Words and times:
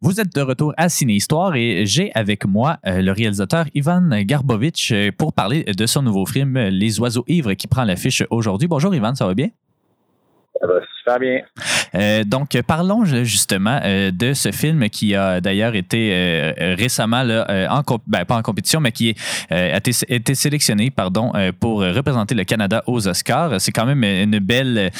Vous 0.00 0.20
êtes 0.20 0.32
de 0.32 0.40
retour 0.42 0.72
à 0.76 0.88
Ciné 0.88 1.14
Histoire 1.14 1.56
et 1.56 1.84
j'ai 1.84 2.12
avec 2.14 2.46
moi 2.46 2.78
euh, 2.86 3.02
le 3.02 3.10
réalisateur 3.10 3.66
Ivan 3.74 4.08
Garbovitch 4.20 4.92
euh, 4.92 5.10
pour 5.10 5.32
parler 5.32 5.64
de 5.64 5.86
son 5.86 6.02
nouveau 6.02 6.24
film 6.24 6.56
Les 6.56 7.00
oiseaux 7.00 7.24
ivres 7.26 7.54
qui 7.54 7.66
prend 7.66 7.82
l'affiche 7.82 8.22
aujourd'hui. 8.30 8.68
Bonjour 8.68 8.94
Ivan, 8.94 9.16
ça 9.16 9.26
va 9.26 9.34
bien? 9.34 9.48
Ça 10.60 10.66
va 10.66 10.80
super 10.98 11.18
bien. 11.20 11.40
Euh, 11.94 12.24
donc, 12.24 12.60
parlons 12.66 13.04
justement 13.04 13.80
euh, 13.84 14.10
de 14.10 14.32
ce 14.34 14.50
film 14.50 14.88
qui 14.88 15.14
a 15.14 15.40
d'ailleurs 15.40 15.74
été 15.74 16.10
euh, 16.12 16.74
récemment, 16.76 17.24
ben, 18.06 18.24
pas 18.24 18.36
en 18.36 18.42
compétition, 18.42 18.80
mais 18.80 18.92
qui 18.92 19.14
a 19.50 19.76
été, 19.76 20.34
sélectionné 20.34 20.90
pardon, 20.90 21.32
pour 21.60 21.80
représenter 21.80 22.34
le 22.34 22.44
Canada 22.44 22.82
aux 22.86 23.06
Oscars. 23.08 23.60
C'est 23.60 23.72
quand 23.72 23.86
même 23.86 24.04
une 24.04 24.38
belle, 24.38 24.90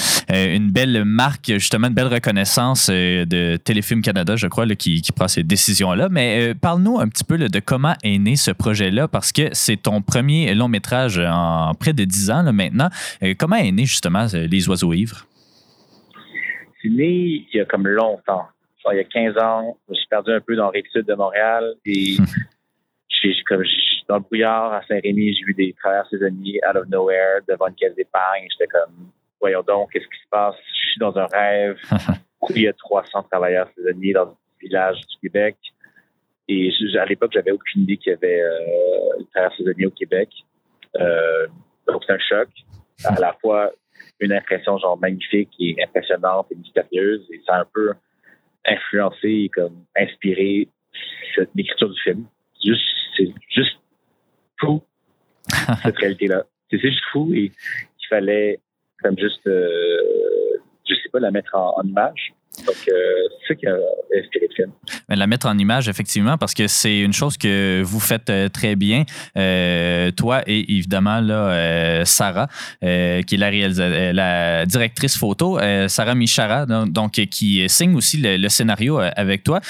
marque, 1.04 1.52
justement, 1.54 1.88
une 1.88 1.94
belle 1.94 2.08
reconnaissance 2.08 2.88
de 2.88 3.56
Téléfilm 3.56 4.02
Canada, 4.02 4.36
je 4.36 4.46
crois, 4.46 4.66
qui, 4.76 5.02
prend 5.14 5.28
ces 5.28 5.42
décisions-là. 5.42 6.08
Mais 6.10 6.54
parle-nous 6.54 7.00
un 7.00 7.08
petit 7.08 7.24
peu 7.24 7.38
de 7.38 7.60
comment 7.60 7.94
est 8.02 8.18
né 8.18 8.36
ce 8.36 8.50
projet-là, 8.50 9.08
parce 9.08 9.32
que 9.32 9.48
c'est 9.52 9.76
ton 9.76 10.02
premier 10.02 10.54
long 10.54 10.68
métrage 10.68 11.18
en 11.18 11.74
près 11.74 11.92
de 11.92 12.04
dix 12.04 12.30
ans 12.30 12.42
là, 12.42 12.52
maintenant. 12.52 12.88
comment 13.38 13.56
est 13.56 13.72
né 13.72 13.84
justement 13.84 14.26
Les 14.32 14.68
Oiseaux 14.68 14.92
Ivres? 14.92 15.26
C'est 16.88 16.94
né 16.94 17.46
il 17.52 17.56
y 17.56 17.60
a 17.60 17.64
comme 17.64 17.86
longtemps. 17.86 18.46
il 18.90 18.96
y 18.96 19.00
a 19.00 19.04
15 19.04 19.38
ans, 19.38 19.76
je 19.86 19.92
me 19.92 19.96
suis 19.96 20.06
perdu 20.08 20.32
un 20.32 20.40
peu 20.40 20.56
dans 20.56 20.70
le 20.70 20.82
sud 20.90 21.06
de 21.06 21.14
Montréal 21.14 21.74
et 21.84 22.16
j'ai, 23.08 23.34
comme, 23.46 23.62
dans 24.08 24.16
le 24.16 24.22
brouillard 24.22 24.72
à 24.72 24.82
Saint-Rémy, 24.86 25.34
j'ai 25.34 25.44
vu 25.44 25.54
des 25.54 25.74
travailleurs 25.74 26.08
saisonniers 26.08 26.60
out 26.68 26.76
of 26.76 26.88
nowhere 26.88 27.40
devant 27.48 27.68
une 27.68 27.74
caisse 27.74 27.94
d'épargne. 27.94 28.46
J'étais 28.50 28.68
comme, 28.68 29.10
voyons 29.40 29.62
donc, 29.62 29.92
qu'est-ce 29.92 30.06
qui 30.06 30.22
se 30.22 30.28
passe? 30.30 30.54
Je 30.72 30.90
suis 30.90 31.00
dans 31.00 31.16
un 31.18 31.26
rêve. 31.26 31.76
il 32.50 32.62
y 32.62 32.68
a 32.68 32.72
300 32.72 33.24
travailleurs 33.24 33.68
saisonniers 33.76 34.12
dans 34.12 34.28
un 34.28 34.36
village 34.60 34.96
du 35.00 35.28
Québec. 35.28 35.56
Et 36.48 36.70
à 36.98 37.04
l'époque, 37.04 37.32
j'avais 37.34 37.50
aucune 37.50 37.82
idée 37.82 37.98
qu'il 37.98 38.12
y 38.12 38.14
avait 38.14 38.40
euh, 38.40 39.18
des 39.18 39.26
travailleurs 39.26 39.56
saisonniers 39.56 39.86
au 39.86 39.90
Québec. 39.90 40.30
Euh, 40.98 41.46
donc, 41.86 42.02
c'est 42.06 42.14
un 42.14 42.18
choc. 42.18 42.48
À 43.04 43.20
la 43.20 43.34
fois, 43.34 43.70
une 44.20 44.32
impression 44.32 44.78
genre 44.78 44.98
magnifique 44.98 45.50
et 45.60 45.76
impressionnante 45.82 46.46
et 46.50 46.56
mystérieuse 46.56 47.26
et 47.30 47.40
ça 47.46 47.56
a 47.56 47.60
un 47.60 47.66
peu 47.72 47.92
influencé 48.66 49.28
et 49.28 49.48
comme 49.48 49.84
inspiré 49.96 50.68
l'écriture 51.54 51.90
du 51.90 52.00
film. 52.02 52.26
Juste, 52.64 52.82
c'est 53.16 53.32
juste 53.50 53.78
fou 54.60 54.82
cette 55.82 55.96
réalité-là. 55.96 56.44
C'est 56.70 56.78
juste 56.78 57.00
fou 57.12 57.32
et 57.34 57.52
il 57.52 58.06
fallait 58.08 58.60
comme 59.02 59.16
juste, 59.18 59.46
euh, 59.46 60.58
je 60.88 60.94
sais 60.94 61.08
pas, 61.10 61.20
la 61.20 61.30
mettre 61.30 61.54
en 61.54 61.82
image. 61.84 62.34
Donc, 62.66 62.76
euh, 62.88 62.92
c'est 63.40 63.48
ça 63.48 63.54
qui 63.54 63.66
a 63.66 63.76
inspiré 64.18 64.46
le 64.50 64.54
film. 64.54 64.72
la 65.08 65.26
mettre 65.26 65.46
en 65.46 65.56
image, 65.56 65.88
effectivement, 65.88 66.36
parce 66.36 66.54
que 66.54 66.66
c'est 66.66 67.00
une 67.00 67.12
chose 67.12 67.36
que 67.36 67.82
vous 67.84 68.00
faites 68.00 68.30
euh, 68.30 68.48
très 68.48 68.76
bien, 68.76 69.04
euh, 69.36 70.10
toi 70.10 70.42
et 70.46 70.72
évidemment 70.72 71.20
là, 71.20 72.04
Sarah, 72.04 72.48
qui 72.80 72.86
est 72.86 73.36
la, 73.36 74.12
la 74.12 74.66
directrice 74.66 75.16
photo, 75.16 75.58
Sarah 75.88 76.14
Michara, 76.14 76.66
donc, 76.66 77.12
qui 77.12 77.68
signe 77.68 77.94
aussi 77.94 78.18
le, 78.18 78.48
scénario 78.48 78.98
avec 78.98 79.44
toi. 79.44 79.60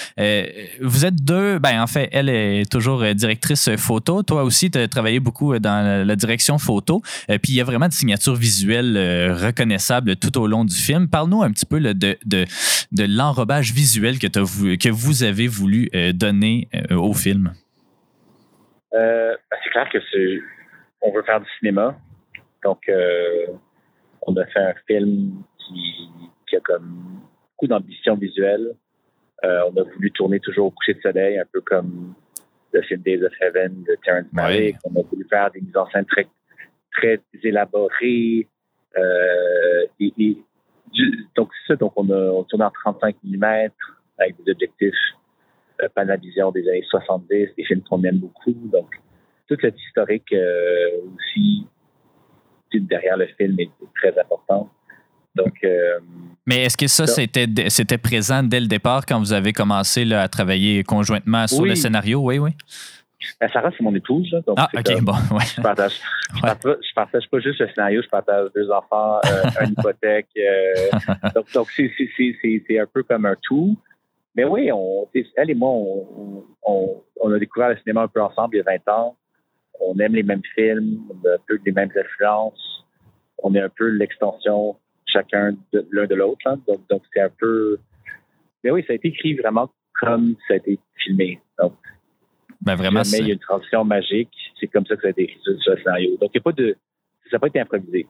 vous 0.80 1.04
êtes 1.04 1.22
deux, 1.24 1.58
ben 1.58 1.82
en 1.82 1.86
fait, 1.86 2.08
elle 2.12 2.28
est 2.28 2.70
toujours 2.70 3.04
directrice 3.14 3.70
photo. 3.76 4.22
Toi 4.22 4.44
aussi, 4.44 4.70
tu 4.70 4.78
as 4.78 4.88
travaillé 4.88 5.20
beaucoup 5.20 5.58
dans 5.58 6.06
la 6.06 6.16
direction 6.16 6.58
photo. 6.58 7.02
puis 7.26 7.52
il 7.52 7.54
y 7.54 7.60
a 7.60 7.64
vraiment 7.64 7.86
une 7.86 7.92
signature 7.92 8.34
visuelle 8.34 8.96
reconnaissable 9.40 10.16
tout 10.16 10.38
au 10.38 10.46
long 10.46 10.64
du 10.64 10.76
film. 10.76 11.08
Parle-nous 11.08 11.42
un 11.42 11.50
petit 11.50 11.66
peu 11.66 11.80
de 11.80 12.46
de 12.92 13.04
l'enrobage 13.08 13.72
visuel 13.72 14.18
que, 14.18 14.26
que 14.26 14.88
vous 14.90 15.22
avez 15.22 15.46
voulu 15.46 15.88
euh, 15.94 16.12
donner 16.12 16.68
euh, 16.74 16.96
au 16.96 17.12
film? 17.12 17.52
Euh, 18.94 19.36
ben, 19.50 19.56
c'est 19.62 19.70
clair 19.70 19.88
que 19.92 19.98
c'est, 20.10 20.38
on 21.02 21.12
veut 21.12 21.22
faire 21.22 21.40
du 21.40 21.48
cinéma. 21.58 21.96
Donc, 22.64 22.90
on 24.22 24.36
a 24.36 24.44
fait 24.46 24.58
un 24.58 24.74
film 24.86 25.42
qui, 25.58 26.56
a 26.56 26.60
comme 26.60 27.20
beaucoup 27.52 27.68
d'ambition 27.68 28.16
visuelle. 28.16 28.74
on 29.42 29.76
a 29.76 29.82
voulu 29.94 30.10
tourner 30.10 30.40
toujours 30.40 30.66
au 30.66 30.70
coucher 30.70 30.94
de 30.94 31.00
soleil, 31.00 31.38
un 31.38 31.44
peu 31.52 31.60
comme 31.60 32.14
le 32.72 32.82
film 32.82 33.00
Days 33.02 33.22
of 33.22 33.32
Heaven 33.40 33.84
de 33.84 33.96
Terrence 34.04 34.26
Malick. 34.32 34.76
On 34.84 34.98
a 34.98 35.02
voulu 35.04 35.24
faire 35.30 35.50
des 35.52 35.60
mises 35.60 35.76
en 35.76 35.88
scène 35.90 36.04
très, 36.06 36.26
très 36.92 37.20
élaborées 37.44 38.48
et, 40.00 40.36
donc, 41.36 41.50
c'est 41.66 41.74
ça. 41.74 41.76
Donc, 41.76 41.92
on 41.96 42.08
a 42.10 42.44
tourné 42.44 42.64
en 42.64 42.70
35 42.70 43.16
mm 43.24 43.44
avec 44.18 44.36
des 44.44 44.52
objectifs 44.52 44.94
euh, 45.82 45.88
Panavision 45.94 46.50
des 46.50 46.68
années 46.68 46.84
70, 46.88 47.28
des 47.56 47.64
films 47.64 47.82
qu'on 47.82 48.02
aime 48.04 48.18
beaucoup. 48.18 48.52
Donc, 48.72 48.90
toute 49.46 49.60
cette 49.60 49.78
historique 49.78 50.32
euh, 50.32 50.88
aussi 51.16 51.66
derrière 52.74 53.16
le 53.16 53.26
film 53.38 53.58
est 53.60 53.70
très 53.94 54.18
importante. 54.18 54.68
Donc, 55.34 55.54
euh, 55.64 56.00
Mais 56.46 56.64
est-ce 56.64 56.76
que 56.76 56.88
ça, 56.88 57.06
c'était, 57.06 57.46
c'était 57.68 57.98
présent 57.98 58.42
dès 58.42 58.60
le 58.60 58.66
départ 58.66 59.06
quand 59.06 59.18
vous 59.18 59.32
avez 59.32 59.52
commencé 59.52 60.04
là, 60.04 60.22
à 60.22 60.28
travailler 60.28 60.82
conjointement 60.82 61.46
sur 61.46 61.64
le 61.64 61.74
scénario? 61.74 62.20
Oui, 62.20 62.38
oui. 62.38 62.50
Ben, 63.40 63.48
Sarah, 63.52 63.70
c'est 63.76 63.82
mon 63.82 63.94
épouse. 63.94 64.30
donc 64.46 64.56
ah, 64.58 64.68
OK, 64.74 65.02
bon, 65.02 65.12
ouais. 65.36 65.44
Je 65.56 65.60
partage, 65.60 66.00
je, 66.34 66.94
partage, 66.94 67.28
pas 67.28 67.40
juste 67.40 67.58
le 67.58 67.68
scénario, 67.68 68.00
je 68.02 68.08
partage 68.08 68.50
deux 68.54 68.70
enfants, 68.70 69.18
euh, 69.26 69.42
une 69.64 69.72
hypothèque. 69.72 70.28
Euh, 70.36 70.90
donc, 71.34 71.52
donc 71.52 71.68
c'est, 71.72 71.90
c'est, 71.96 72.78
un 72.78 72.86
peu 72.86 73.02
comme 73.02 73.26
un 73.26 73.34
tout. 73.42 73.76
Mais 74.36 74.44
oui, 74.44 74.70
on, 74.72 75.08
elle 75.36 75.50
et 75.50 75.54
moi, 75.54 75.70
on, 75.70 76.44
on, 76.62 77.02
on, 77.20 77.32
a 77.32 77.38
découvert 77.38 77.70
le 77.70 77.76
cinéma 77.78 78.02
un 78.02 78.08
peu 78.08 78.22
ensemble 78.22 78.54
il 78.54 78.58
y 78.58 78.60
a 78.60 78.78
20 78.86 78.92
ans. 78.92 79.16
On 79.80 79.98
aime 79.98 80.14
les 80.14 80.22
mêmes 80.22 80.42
films, 80.54 81.00
on 81.10 81.28
a 81.28 81.34
un 81.34 81.38
peu 81.46 81.58
les 81.64 81.72
mêmes 81.72 81.90
influences. 81.96 82.84
On 83.42 83.54
est 83.54 83.60
un 83.60 83.68
peu 83.68 83.88
l'extension 83.88 84.76
chacun 85.06 85.56
de 85.72 85.88
l'un 85.90 86.06
de 86.06 86.14
l'autre. 86.14 86.56
Donc, 86.68 86.86
donc 86.88 87.02
c'est 87.12 87.20
un 87.20 87.30
peu. 87.30 87.78
Mais 88.62 88.70
oui, 88.70 88.84
ça 88.86 88.92
a 88.92 88.96
été 88.96 89.08
écrit 89.08 89.34
vraiment 89.34 89.70
comme 90.00 90.36
ça 90.46 90.54
a 90.54 90.56
été 90.58 90.78
filmé. 90.98 91.40
Donc, 91.58 91.74
ben 92.60 92.74
vraiment, 92.74 93.02
mais 93.10 93.18
il 93.18 93.28
y 93.28 93.30
a 93.30 93.34
une 93.34 93.38
transition 93.38 93.84
magique. 93.84 94.32
C'est 94.58 94.66
comme 94.66 94.86
ça 94.86 94.96
que 94.96 95.02
ça 95.02 95.08
a 95.08 95.10
été 95.10 95.22
écrit 95.22 95.38
sur 95.42 95.52
le 95.52 95.76
scénario. 95.78 96.16
Donc, 96.20 96.30
il 96.34 96.38
n'y 96.38 96.40
a 96.40 96.42
pas 96.42 96.52
de. 96.52 96.76
Ça 97.24 97.36
n'a 97.36 97.38
pas 97.38 97.46
été 97.46 97.60
improvisé. 97.60 98.06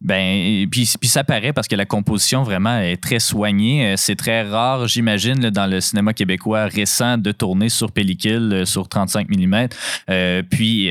Ben, 0.00 0.66
puis, 0.70 0.90
puis 0.98 1.08
ça 1.08 1.24
paraît 1.24 1.52
parce 1.52 1.68
que 1.68 1.76
la 1.76 1.84
composition 1.84 2.42
vraiment 2.42 2.78
est 2.78 2.96
très 2.96 3.18
soignée. 3.18 3.92
Euh, 3.92 3.94
c'est 3.96 4.16
très 4.16 4.42
rare, 4.42 4.88
j'imagine, 4.88 5.50
dans 5.50 5.66
le 5.66 5.80
cinéma 5.80 6.14
québécois 6.14 6.64
récent 6.64 7.18
de 7.18 7.32
tourner 7.32 7.68
sur 7.68 7.92
pellicule 7.92 8.52
euh, 8.52 8.64
sur 8.64 8.88
35 8.88 9.28
mm. 9.28 9.68
Euh, 10.08 10.42
puis 10.48 10.90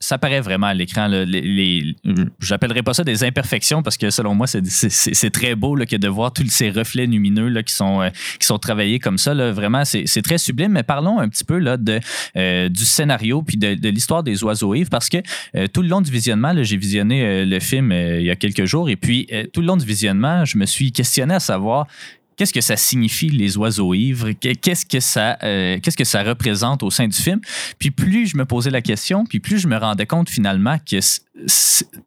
ça 0.00 0.18
paraît 0.18 0.40
vraiment 0.40 0.66
à 0.66 0.74
l'écran. 0.74 1.06
Les, 1.08 1.24
les 1.24 1.96
J'appellerais 2.40 2.82
pas 2.82 2.94
ça 2.94 3.04
des 3.04 3.24
imperfections 3.24 3.82
parce 3.82 3.96
que 3.96 4.10
selon 4.10 4.34
moi, 4.34 4.46
c'est 4.46 5.30
très 5.30 5.54
beau 5.54 5.76
que 5.76 5.96
de 5.96 6.08
voir 6.08 6.32
tous 6.32 6.48
ces 6.48 6.70
reflets 6.70 7.06
lumineux 7.06 7.48
là, 7.48 7.62
qui, 7.62 7.74
sont, 7.74 8.10
qui 8.38 8.46
sont 8.46 8.58
travaillés 8.58 8.98
comme 8.98 9.18
ça. 9.18 9.34
Vraiment, 9.52 9.84
c'est 9.84 10.22
très 10.22 10.38
sublime. 10.38 10.72
Mais 10.72 10.82
parlons 10.82 11.18
un 11.18 11.28
petit 11.28 11.44
peu 11.44 11.58
là, 11.58 11.76
de, 11.76 12.00
du 12.68 12.84
scénario 12.84 13.42
puis 13.42 13.56
de, 13.56 13.74
de 13.74 13.88
l'histoire 13.88 14.22
des 14.22 14.42
oiseaux 14.42 14.74
Yves 14.74 14.88
parce 14.88 15.08
que 15.08 15.18
tout 15.68 15.82
le 15.82 15.88
long 15.88 16.00
du 16.00 16.10
visionnement, 16.10 16.52
j'ai 16.62 16.76
visionné 16.76 17.44
le 17.44 17.60
film 17.60 17.92
il 18.20 18.26
y 18.26 18.30
a 18.30 18.36
quelques 18.36 18.64
jours. 18.64 18.88
Et 18.88 18.96
puis, 18.96 19.26
euh, 19.32 19.44
tout 19.52 19.60
le 19.60 19.66
long 19.66 19.76
du 19.76 19.86
visionnement, 19.86 20.44
je 20.44 20.58
me 20.58 20.66
suis 20.66 20.92
questionné 20.92 21.34
à 21.34 21.40
savoir 21.40 21.86
qu'est-ce 22.38 22.52
que 22.52 22.60
ça 22.60 22.76
signifie 22.76 23.28
les 23.28 23.58
oiseaux 23.58 23.92
ivres, 23.92 24.30
qu'est-ce 24.30 24.86
que 24.86 25.00
ça, 25.00 25.36
euh, 25.42 25.78
qu'est-ce 25.82 25.96
que 25.96 26.04
ça 26.04 26.22
représente 26.22 26.82
au 26.82 26.90
sein 26.90 27.08
du 27.08 27.18
film? 27.18 27.40
Puis 27.78 27.90
plus 27.90 28.28
je 28.28 28.36
me 28.36 28.46
posais 28.46 28.70
la 28.70 28.80
question, 28.80 29.24
puis 29.26 29.40
plus 29.40 29.58
je 29.58 29.66
me 29.66 29.76
rendais 29.76 30.06
compte 30.06 30.30
finalement 30.30 30.78
que 30.78 30.98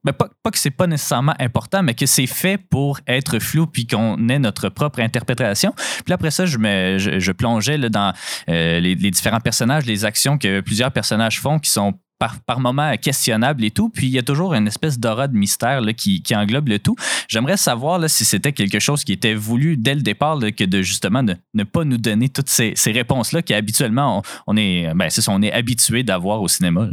ben, 0.04 0.14
pas, 0.14 0.30
pas, 0.42 0.52
que 0.52 0.58
c'est 0.58 0.72
pas 0.72 0.88
nécessairement 0.88 1.36
important, 1.38 1.84
mais 1.84 1.94
que 1.94 2.06
c'est 2.06 2.28
fait 2.28 2.58
pour 2.58 3.00
être 3.08 3.40
flou 3.40 3.68
puis 3.68 3.86
qu'on 3.86 4.30
ait 4.30 4.40
notre 4.40 4.70
propre 4.70 5.02
interprétation. 5.02 5.74
Puis 6.06 6.14
après 6.14 6.32
ça, 6.32 6.46
je, 6.46 6.58
me, 6.58 6.98
je, 6.98 7.32
plongeais 7.32 7.78
là, 7.78 7.90
dans 7.90 8.14
euh, 8.50 8.80
les 8.80 8.96
différents 8.96 9.40
personnages, 9.40 9.86
les 9.86 10.06
actions 10.06 10.38
que 10.38 10.62
plusieurs 10.62 10.92
personnages 10.92 11.40
font 11.40 11.60
qui 11.60 11.70
sont 11.70 11.94
par, 12.22 12.36
par 12.46 12.60
moments 12.60 12.96
questionnables 12.98 13.66
et 13.66 13.72
tout. 13.72 13.90
Puis 13.90 14.06
il 14.06 14.14
y 14.14 14.20
a 14.20 14.22
toujours 14.22 14.54
une 14.54 14.68
espèce 14.68 15.00
d'aura 15.00 15.28
de 15.28 15.36
mystère 15.36 15.82
là, 15.82 15.92
qui, 15.92 16.22
qui, 16.22 16.36
englobe 16.36 16.70
le 16.70 16.78
tout. 16.78 16.96
J'aimerais 17.28 17.58
savoir 17.58 17.98
là, 17.98 18.08
si 18.08 18.26
c'était 18.26 18.52
quelque 18.52 18.78
chose 18.78 19.04
qui 19.04 19.14
était 19.14 19.34
voulu 19.34 19.76
dès 19.76 19.96
le 19.96 20.02
départ, 20.02 20.38
que 20.40 20.64
de 20.64 20.84
justement 20.84 21.24
de 21.24 21.34
ne 21.56 21.64
pas 21.64 21.84
nous 21.84 21.98
donner 21.98 22.30
toutes 22.30 22.50
ces, 22.50 22.74
ces 22.76 22.92
réponses-là 22.92 23.42
qu'habituellement 23.42 24.22
on, 24.46 24.56
est, 24.56 24.94
ben, 24.94 25.10
c'est 25.10 25.28
on 25.30 25.42
est 25.42 25.52
habitué 25.52 26.04
d'avoir 26.04 26.44
au 26.44 26.48
cinéma. 26.48 26.90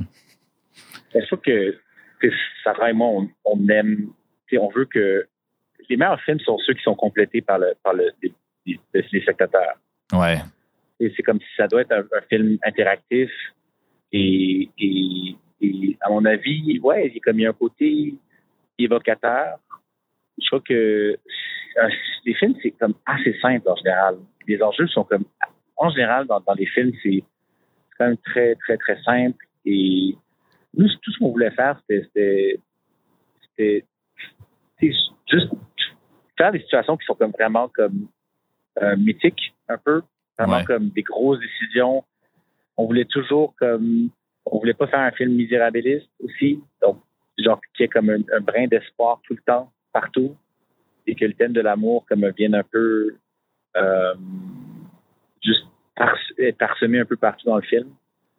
Je 1.15 1.27
trouve 1.27 1.41
que 1.41 1.77
ça 2.65 2.73
vraiment 2.73 3.19
on, 3.19 3.29
on 3.45 3.69
aime, 3.69 4.09
on 4.59 4.71
veut 4.71 4.87
que 4.87 5.27
les 5.91 5.99
meilleurs 5.99 6.23
films 6.23 6.41
sont 6.41 6.57
ceux 6.67 6.73
qui 6.73 6.83
sont 6.83 6.95
complétés 6.95 7.43
par, 7.43 7.59
le, 7.59 7.75
par 7.83 7.93
le, 7.93 8.11
les, 8.23 8.33
les, 8.95 9.21
spectateurs. 9.21 9.75
Ouais. 10.15 10.39
Et 11.01 11.13
c'est 11.15 11.23
comme 11.23 11.39
si 11.39 11.49
ça 11.59 11.67
doit 11.67 11.83
être 11.83 11.93
un 11.93 12.23
film 12.31 12.57
interactif 12.65 13.31
et, 14.13 14.71
et, 14.79 15.37
et, 15.61 15.97
à 16.01 16.11
mon 16.11 16.25
avis, 16.25 16.79
ouais, 16.81 17.13
il 17.15 17.21
comme 17.21 17.39
il 17.39 17.43
y 17.43 17.47
a 17.47 17.51
un 17.51 17.53
côté 17.53 18.15
évocateur. 18.79 19.59
Je 20.41 20.47
crois 20.47 20.61
que 20.61 21.17
les 22.25 22.35
films, 22.35 22.55
c'est 22.63 22.71
comme 22.73 22.95
assez 23.07 23.37
simple 23.41 23.69
en 23.69 23.77
général. 23.77 24.19
Les 24.47 24.63
enjeux 24.63 24.87
sont 24.89 25.05
comme 25.05 25.25
en 25.77 25.91
général, 25.91 26.27
dans, 26.27 26.41
dans 26.41 26.55
les 26.55 26.67
films, 26.67 26.93
c'est 27.03 27.23
quand 27.97 28.07
même 28.07 28.17
très, 28.19 28.55
très, 28.57 28.77
très 28.77 29.01
simple. 29.03 29.45
Et 29.65 30.17
nous, 30.75 30.89
tout 31.03 31.13
ce 31.13 31.19
qu'on 31.19 31.31
voulait 31.31 31.51
faire, 31.53 31.81
c'était 31.89 32.61
juste 35.27 35.53
faire 36.37 36.53
des 36.53 36.61
situations 36.61 36.97
qui 36.97 37.05
sont 37.07 37.15
comme 37.15 37.33
vraiment 37.33 37.69
comme 37.69 38.09
euh, 38.83 38.97
mythiques, 38.97 39.55
un 39.69 39.79
peu, 39.79 40.03
vraiment 40.39 40.65
comme 40.65 40.89
des 40.91 41.03
grosses 41.03 41.41
décisions. 41.41 42.05
On 42.79 42.87
voulait 42.87 43.05
toujours 43.05 43.55
comme, 43.59 44.09
on 44.47 44.59
voulait 44.59 44.73
pas 44.73 44.87
faire 44.87 45.01
un 45.01 45.11
film 45.11 45.35
misérabiliste 45.35 46.09
aussi, 46.23 46.63
donc 46.81 46.99
genre 47.37 47.61
qui 47.77 47.83
est 47.83 47.89
comme 47.89 48.11
un, 48.11 48.41
brin 48.41 48.67
d'espoir 48.67 49.21
tout 49.25 49.35
le 49.35 49.43
temps, 49.45 49.71
partout, 49.93 50.37
et 51.07 51.15
que 51.15 51.25
le 51.25 51.35
thème 51.35 51.53
de 51.53 51.61
l'amour 51.61 52.07
comme 52.09 52.27
vienne 52.37 52.55
un 52.55 52.63
peu 52.63 53.17
euh, 53.77 54.15
juste 55.43 55.67
parsemé 56.59 57.01
un 57.01 57.05
peu 57.05 57.17
partout 57.17 57.47
dans 57.47 57.57
le 57.57 57.63
film. 57.63 57.89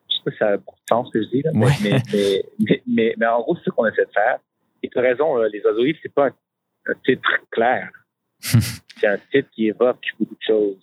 Je 0.10 0.16
sais 0.16 0.22
pas 0.24 0.32
si 0.32 0.38
ça 0.38 0.48
a 0.48 0.58
beaucoup 0.58 0.76
de 0.76 0.88
sens 0.90 1.08
ce 1.08 1.14
que 1.14 1.24
je 1.24 1.30
dis, 1.30 1.42
là, 1.44 1.52
mais, 1.54 2.44
mais, 2.88 3.16
mais, 3.18 3.26
en 3.28 3.42
gros, 3.42 3.56
c'est 3.58 3.66
ce 3.66 3.70
qu'on 3.70 3.86
essaie 3.86 4.06
de 4.06 4.12
faire. 4.12 4.40
Et 4.82 4.90
tu 4.90 4.98
as 4.98 5.02
raison, 5.02 5.38
les 5.44 5.62
oiseaux 5.62 5.84
c'est 6.02 6.14
pas 6.14 6.30
un, 6.88 6.94
titre 7.06 7.30
clair. 7.52 7.92
c'est 8.40 9.08
un 9.08 9.18
titre 9.32 9.50
qui 9.52 9.68
évoque 9.68 10.04
beaucoup 10.18 10.36
de 10.36 10.42
choses. 10.46 10.78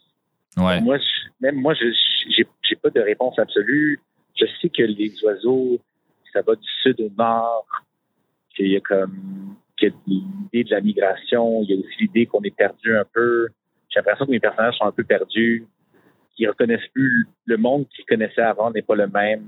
Ouais. 0.56 0.81
Moi, 0.81 0.99
même 1.41 1.56
moi, 1.56 1.75
je 1.75 1.87
j'ai 2.31 2.47
pas 2.74 2.90
de 2.90 3.00
réponse 3.00 3.38
absolue. 3.38 4.00
Je 4.34 4.46
sais 4.60 4.68
que 4.68 4.82
les 4.82 5.12
oiseaux, 5.22 5.78
ça 6.32 6.42
va 6.42 6.56
du 6.56 6.68
sud 6.82 7.00
au 7.00 7.10
nord, 7.16 7.66
qu'il 8.54 8.68
y 8.68 8.76
a 8.76 8.80
comme 8.80 9.56
l'idée 10.06 10.64
de 10.64 10.70
la 10.70 10.80
migration, 10.80 11.62
il 11.62 11.70
y 11.70 11.74
a 11.74 11.78
aussi 11.78 11.96
l'idée 12.00 12.26
qu'on 12.26 12.42
est 12.42 12.56
perdu 12.56 12.96
un 12.96 13.04
peu. 13.04 13.48
J'ai 13.88 14.00
l'impression 14.00 14.26
que 14.26 14.30
mes 14.30 14.40
personnages 14.40 14.76
sont 14.78 14.86
un 14.86 14.92
peu 14.92 15.04
perdus, 15.04 15.66
qu'ils 16.34 16.48
reconnaissent 16.48 16.88
plus 16.92 17.28
le 17.44 17.56
monde 17.56 17.86
qu'ils 17.88 18.04
connaissaient 18.04 18.42
avant 18.42 18.70
n'est 18.70 18.82
pas 18.82 18.96
le 18.96 19.06
même. 19.06 19.44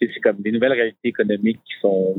C'est 0.00 0.20
comme 0.20 0.38
des 0.38 0.50
nouvelles 0.50 0.72
réalités 0.72 1.08
économiques 1.08 1.60
qui 1.64 1.74
sont 1.80 2.14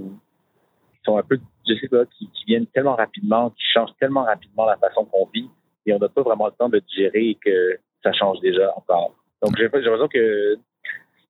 qui 0.93 0.99
sont 1.03 1.17
un 1.17 1.23
peu, 1.23 1.37
je 1.67 1.75
sais 1.75 1.89
pas, 1.89 2.05
qui, 2.05 2.29
qui 2.29 2.45
viennent 2.45 2.67
tellement 2.67 2.95
rapidement, 2.95 3.49
qui 3.49 3.63
changent 3.73 3.93
tellement 3.99 4.23
rapidement 4.23 4.65
la 4.65 4.77
façon 4.77 5.03
qu'on 5.03 5.25
vit, 5.33 5.49
et 5.85 5.93
on 5.93 5.99
n'a 5.99 6.07
pas 6.07 6.21
vraiment 6.21 6.45
le 6.45 6.53
temps 6.53 6.69
de 6.69 6.79
digérer 6.79 7.29
et 7.31 7.35
que 7.35 7.77
ça 8.01 8.13
change 8.13 8.39
déjà 8.39 8.71
encore. 8.77 9.13
Donc 9.43 9.55
j'ai 9.57 9.63
l'impression 9.63 10.07
que 10.07 10.55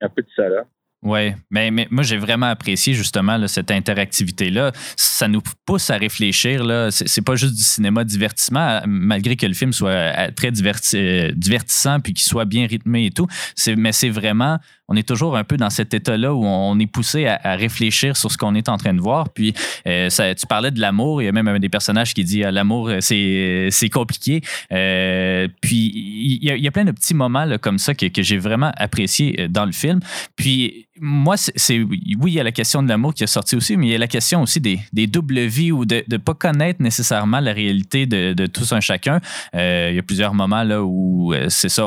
un 0.02 0.10
peu 0.10 0.22
de 0.22 0.28
ça 0.36 0.48
là. 0.50 0.66
Oui, 1.04 1.34
mais, 1.52 1.70
mais 1.70 1.86
moi, 1.92 2.02
j'ai 2.04 2.16
vraiment 2.16 2.46
apprécié 2.46 2.94
justement 2.94 3.46
cette 3.48 3.72
interactivité-là. 3.72 4.72
Ça 4.96 5.28
nous 5.28 5.42
pousse 5.66 5.90
à 5.90 5.98
réfléchir. 5.98 6.64
Là. 6.64 6.92
C'est, 6.92 7.22
pas 7.22 7.36
juste 7.36 7.56
du 7.56 7.64
cinéma 7.64 8.06
divertissement, 8.06 8.80
malgré 8.88 9.36
que 9.36 9.46
le 9.46 9.54
film 9.54 9.74
soit 9.74 9.90
euh, 9.90 10.32
très 10.34 10.48
euh, 10.48 11.32
divertissant 11.34 12.00
puis 12.00 12.14
qu'il 12.14 12.24
soit 12.24 12.46
bien 12.46 12.68
rythmé 12.68 13.08
et 13.08 13.12
tout. 13.12 13.28
Mais 13.76 13.92
c'est 13.92 14.10
vraiment 14.10 14.60
on 14.90 14.96
est 14.96 15.08
toujours 15.08 15.38
un 15.38 15.44
peu 15.44 15.58
dans 15.58 15.70
cet 15.70 15.94
état-là 15.94 16.34
où 16.34 16.44
on 16.46 16.78
est 16.80 16.88
poussé 16.88 17.26
à, 17.28 17.56
réfléchir 17.56 18.18
sur 18.18 18.32
ce 18.32 18.38
qu'on 18.38 18.54
est 18.56 18.68
en 18.68 18.78
train 18.78 18.94
de 18.94 19.02
voir. 19.02 19.30
Puis, 19.30 19.54
euh, 19.88 20.10
tu 20.10 20.46
parlais 20.48 20.72
de 20.72 20.80
l'amour. 20.80 21.22
Il 21.22 21.26
y 21.26 21.28
a 21.28 21.32
même 21.32 21.48
un 21.48 21.60
des 21.60 21.70
personnages 21.70 22.14
qui 22.14 22.24
dit 22.24 22.44
ah, 22.44 22.52
l'amour, 22.52 22.90
euh, 22.90 22.98
c'est, 23.00 23.70
c'est 23.72 23.90
compliqué. 23.90 24.42
Euh, 24.72 25.48
puis, 25.62 25.92
il 25.96 26.44
y, 26.44 26.68
a, 26.68 26.72
plein 26.72 26.86
de 26.86 26.92
petits 26.92 27.14
moments 27.14 27.48
comme 27.62 27.78
ça 27.78 27.94
que, 27.94 28.08
j'ai 28.24 28.38
vraiment 28.38 28.72
apprécié 28.78 29.48
dans 29.50 29.66
le 29.66 29.72
film. 29.72 30.00
Puis, 30.36 30.88
moi, 31.00 31.36
c'est, 31.38 31.80
oui, 31.80 31.98
il 32.26 32.34
y 32.34 32.40
a 32.40 32.44
la 32.44 32.52
question 32.52 32.84
de 32.84 32.90
l'amour 32.90 33.14
qui 33.14 33.24
est 33.24 33.28
sortie 33.28 33.56
aussi, 33.56 33.78
mais 33.78 33.88
il 33.88 33.92
y 33.92 33.96
a 33.96 33.98
la 33.98 34.08
question 34.08 34.42
aussi 34.42 34.60
des, 34.60 35.08
doubles 35.08 35.40
vies 35.40 35.72
ou 35.72 35.86
de 35.86 36.04
ne 36.10 36.18
pas 36.18 36.34
connaître 36.34 36.82
nécessairement 36.82 37.40
la 37.40 37.54
réalité 37.54 38.06
de, 38.06 38.34
de 38.34 38.46
tous 38.46 38.72
un 38.74 38.80
chacun. 38.80 39.20
il 39.54 39.96
y 39.96 40.00
a 40.00 40.04
plusieurs 40.04 40.34
moments 40.34 40.64
là 40.64 40.84
où 40.84 41.34
c'est 41.50 41.70
ça, 41.70 41.86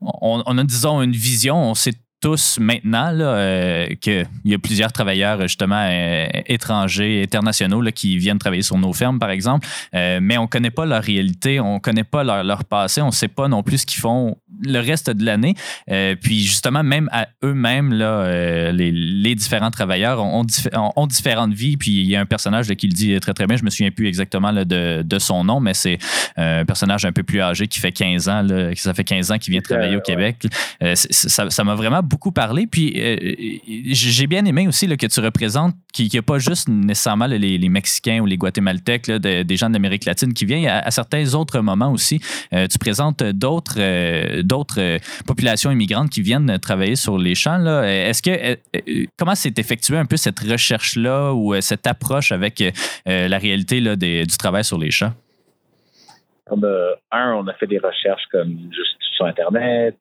on, 0.00 0.58
a, 0.58 0.64
disons, 0.64 1.02
une 1.02 1.12
vision, 1.12 1.70
on 1.70 1.74
sait 1.74 1.94
tous 2.24 2.58
maintenant 2.58 3.10
euh, 3.12 3.86
qu'il 4.00 4.26
y 4.46 4.54
a 4.54 4.58
plusieurs 4.58 4.90
travailleurs 4.90 5.42
justement 5.42 5.86
euh, 5.90 6.26
étrangers, 6.46 7.22
internationaux 7.22 7.82
là, 7.82 7.92
qui 7.92 8.16
viennent 8.16 8.38
travailler 8.38 8.62
sur 8.62 8.78
nos 8.78 8.94
fermes, 8.94 9.18
par 9.18 9.28
exemple, 9.28 9.68
euh, 9.94 10.20
mais 10.22 10.38
on 10.38 10.44
ne 10.44 10.46
connaît 10.46 10.70
pas 10.70 10.86
leur 10.86 11.02
réalité, 11.02 11.60
on 11.60 11.74
ne 11.74 11.78
connaît 11.80 12.02
pas 12.02 12.24
leur, 12.24 12.42
leur 12.42 12.64
passé, 12.64 13.02
on 13.02 13.08
ne 13.08 13.12
sait 13.12 13.28
pas 13.28 13.46
non 13.46 13.62
plus 13.62 13.76
ce 13.76 13.86
qu'ils 13.86 14.00
font 14.00 14.38
le 14.62 14.78
reste 14.78 15.10
de 15.10 15.24
l'année. 15.24 15.54
puis 15.86 16.44
justement, 16.44 16.82
même 16.82 17.08
à 17.12 17.28
eux-mêmes, 17.42 17.92
là, 17.92 18.72
les, 18.72 18.90
les, 18.92 19.34
différents 19.34 19.70
travailleurs 19.70 20.22
ont, 20.22 20.44
ont, 20.96 21.06
différentes 21.06 21.52
vies. 21.52 21.76
Puis 21.76 21.92
il 21.92 22.06
y 22.06 22.16
a 22.16 22.20
un 22.20 22.26
personnage 22.26 22.68
qui 22.74 22.86
le 22.86 22.92
dit 22.92 23.18
très 23.20 23.34
très 23.34 23.46
bien, 23.46 23.56
je 23.56 23.64
me 23.64 23.70
souviens 23.70 23.90
plus 23.90 24.06
exactement 24.06 24.50
là, 24.50 24.64
de, 24.64 25.02
de, 25.02 25.18
son 25.18 25.44
nom, 25.44 25.60
mais 25.60 25.74
c'est 25.74 25.98
un 26.36 26.64
personnage 26.64 27.04
un 27.04 27.12
peu 27.12 27.22
plus 27.22 27.40
âgé 27.40 27.66
qui 27.66 27.80
fait 27.80 27.92
15 27.92 28.28
ans, 28.28 28.42
là, 28.42 28.70
ça 28.74 28.94
fait 28.94 29.04
15 29.04 29.32
ans 29.32 29.38
qu'il 29.38 29.52
vient 29.52 29.60
travailler 29.60 29.96
au 29.96 30.00
Québec. 30.00 30.46
ça 30.94 31.64
m'a 31.64 31.74
vraiment 31.74 32.02
beaucoup 32.02 32.32
parlé. 32.32 32.66
Puis 32.66 32.94
euh, 32.96 33.34
j'ai 33.92 34.26
bien 34.26 34.44
aimé 34.44 34.66
aussi 34.68 34.86
que 34.96 35.06
tu 35.06 35.20
représentes 35.20 35.74
qu'il 35.92 36.08
n'y 36.12 36.18
a 36.18 36.22
pas 36.22 36.38
juste 36.38 36.68
nécessairement 36.68 37.26
les, 37.26 37.68
Mexicains 37.68 38.20
ou 38.20 38.26
les 38.26 38.36
Guatémaltèques, 38.36 39.10
des 39.10 39.56
gens 39.56 39.70
d'Amérique 39.70 40.04
latine 40.04 40.32
qui 40.32 40.44
viennent. 40.44 40.66
À, 40.66 40.90
certains 40.90 41.34
autres 41.34 41.60
moments 41.60 41.90
aussi, 41.90 42.20
euh, 42.52 42.66
tu 42.68 42.78
présentes 42.78 43.22
d'autres 43.22 43.76
euh, 43.78 44.42
d'autres 44.44 44.98
populations 45.26 45.70
immigrantes 45.70 46.10
qui 46.10 46.22
viennent 46.22 46.58
travailler 46.58 46.96
sur 46.96 47.18
les 47.18 47.34
champs. 47.34 47.64
Est-ce 47.82 48.22
que 48.22 48.58
comment 49.16 49.34
s'est 49.34 49.54
effectué 49.56 49.96
un 49.96 50.06
peu 50.06 50.16
cette 50.16 50.38
recherche-là 50.40 51.32
ou 51.32 51.60
cette 51.60 51.86
approche 51.86 52.32
avec 52.32 52.62
la 53.06 53.38
réalité 53.38 53.80
là, 53.80 53.96
du 53.96 54.36
travail 54.38 54.64
sur 54.64 54.78
les 54.78 54.90
champs? 54.90 55.12
un, 57.10 57.34
on 57.34 57.46
a 57.46 57.54
fait 57.54 57.66
des 57.66 57.78
recherches 57.78 58.26
comme 58.30 58.70
juste 58.70 58.96
sur 59.16 59.24
Internet, 59.26 59.96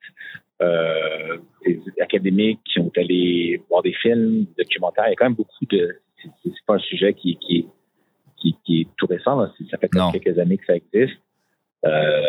euh, 0.62 1.38
des 1.66 1.82
académiques 2.02 2.60
qui 2.66 2.80
ont 2.80 2.92
allé 2.98 3.62
voir 3.70 3.82
des 3.82 3.94
films, 3.94 4.46
des 4.46 4.64
documentaires. 4.64 5.06
Il 5.08 5.12
y 5.12 5.14
a 5.14 5.16
quand 5.16 5.26
même 5.26 5.36
beaucoup 5.36 5.66
de. 5.70 6.00
C'est 6.22 6.52
pas 6.66 6.76
un 6.76 6.80
sujet 6.80 7.14
qui, 7.14 7.38
qui, 7.38 7.68
qui, 8.38 8.56
qui 8.66 8.82
est 8.82 8.88
tout 8.98 9.08
récent. 9.08 9.40
Là. 9.40 9.52
Ça 9.72 9.78
fait 9.78 9.90
quelques 9.90 10.40
années 10.40 10.58
que 10.58 10.66
ça 10.66 10.76
existe. 10.76 11.20
Euh, 11.86 12.22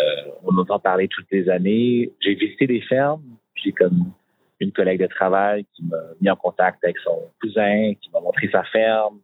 on 0.44 0.56
entend 0.58 0.78
parler 0.78 1.08
toutes 1.08 1.30
les 1.30 1.48
années. 1.48 2.12
J'ai 2.20 2.34
visité 2.34 2.66
des 2.66 2.80
fermes. 2.80 3.22
J'ai 3.54 3.72
comme 3.72 4.12
une 4.60 4.72
collègue 4.72 5.00
de 5.00 5.06
travail 5.06 5.64
qui 5.74 5.84
m'a 5.84 5.96
mis 6.20 6.30
en 6.30 6.36
contact 6.36 6.82
avec 6.84 6.98
son 6.98 7.30
cousin, 7.40 7.94
qui 8.00 8.10
m'a 8.12 8.20
montré 8.20 8.48
sa 8.50 8.64
ferme. 8.64 9.18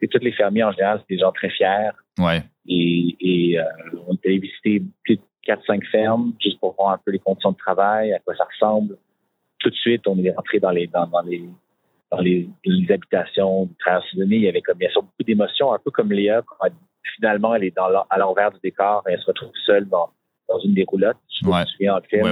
Et 0.00 0.08
tous 0.08 0.18
les 0.18 0.32
fermiers, 0.32 0.64
en 0.64 0.72
général, 0.72 1.00
c'est 1.00 1.14
des 1.14 1.20
gens 1.20 1.32
très 1.32 1.50
fiers. 1.50 1.90
Ouais. 2.18 2.42
Et, 2.66 3.16
et 3.20 3.58
euh, 3.58 3.64
on 4.06 4.14
était 4.14 4.36
visiter 4.38 4.82
plus 5.04 5.18
4-5 5.46 5.84
fermes, 5.90 6.34
juste 6.40 6.60
pour 6.60 6.74
voir 6.76 6.92
un 6.92 6.98
peu 7.04 7.10
les 7.10 7.18
conditions 7.18 7.52
de 7.52 7.56
travail, 7.56 8.12
à 8.12 8.18
quoi 8.20 8.34
ça 8.36 8.44
ressemble. 8.44 8.96
Tout 9.58 9.70
de 9.70 9.74
suite, 9.74 10.06
on 10.06 10.22
est 10.22 10.30
rentré 10.30 10.60
dans 10.60 10.70
les 10.70 10.86
dans, 10.86 11.06
dans 11.06 11.22
les 11.22 11.42
dans 12.10 12.20
les, 12.20 12.48
les 12.64 12.92
habitations 12.92 13.66
du 13.66 13.74
travail 13.76 14.02
Il 14.14 14.40
y 14.40 14.48
avait 14.48 14.62
comme 14.62 14.78
bien 14.78 14.88
sûr 14.90 15.02
beaucoup 15.02 15.22
d'émotions, 15.24 15.72
un 15.72 15.78
peu 15.78 15.90
comme 15.90 16.12
Léa, 16.12 16.42
quand 16.42 16.68
finalement 17.14 17.54
elle 17.54 17.64
est 17.64 17.74
dans 17.74 17.88
à 18.10 18.18
l'envers 18.18 18.52
du 18.52 18.58
décor 18.62 19.02
et 19.08 19.12
elle 19.12 19.20
se 19.20 19.26
retrouve 19.26 19.50
seule 19.66 19.88
dans, 19.88 20.10
dans 20.48 20.58
une 20.60 20.74
des 20.74 20.84
roulottes. 20.86 21.16
Je 21.40 21.46
me 21.46 21.64
souviens 21.66 21.96
en 21.96 22.00
film. 22.00 22.26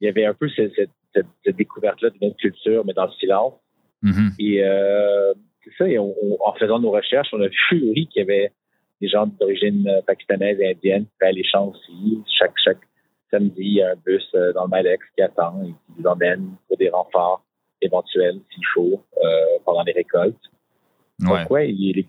Il 0.00 0.06
y 0.06 0.08
avait 0.08 0.26
un 0.26 0.34
peu 0.34 0.48
cette, 0.50 0.74
cette, 0.74 1.26
cette, 1.44 1.56
découverte-là 1.56 2.10
de 2.10 2.16
notre 2.20 2.36
culture, 2.36 2.84
mais 2.84 2.92
dans 2.92 3.06
le 3.06 3.12
silence. 3.12 3.54
Mm-hmm. 4.02 4.34
Et 4.38 4.64
euh, 4.64 5.32
c'est 5.64 5.72
ça, 5.78 5.88
et 5.88 5.98
en 5.98 6.52
faisant 6.58 6.78
nos 6.78 6.90
recherches, 6.90 7.28
on 7.32 7.40
a 7.40 7.48
vu, 7.48 7.56
oui, 7.72 8.06
qu'il 8.08 8.20
y 8.20 8.22
avait 8.22 8.52
des 9.00 9.08
gens 9.08 9.26
d'origine 9.26 9.86
euh, 9.88 10.02
pakistanaise 10.02 10.58
et 10.60 10.70
indienne 10.70 11.04
qui 11.04 11.12
font 11.20 11.32
les 11.32 11.44
champs 11.44 11.68
aussi. 11.68 12.22
Chaque, 12.38 12.54
chaque 12.62 12.78
samedi, 13.30 13.54
il 13.58 13.74
y 13.74 13.82
a 13.82 13.90
un 13.90 13.96
bus 14.04 14.26
euh, 14.34 14.52
dans 14.52 14.64
le 14.64 14.70
Malex 14.70 15.04
qui 15.14 15.22
attend 15.22 15.62
et 15.62 15.68
qui 15.68 16.00
nous 16.00 16.06
emmène 16.06 16.56
pour 16.68 16.76
des 16.76 16.90
renforts 16.90 17.44
éventuels 17.80 18.40
s'il 18.52 18.64
faut 18.74 19.02
euh, 19.22 19.58
pendant 19.64 19.82
les 19.82 19.92
récoltes. 19.92 20.36
Ouais. 21.20 21.40
Donc, 21.40 21.50
ouais, 21.50 21.70
il 21.70 22.06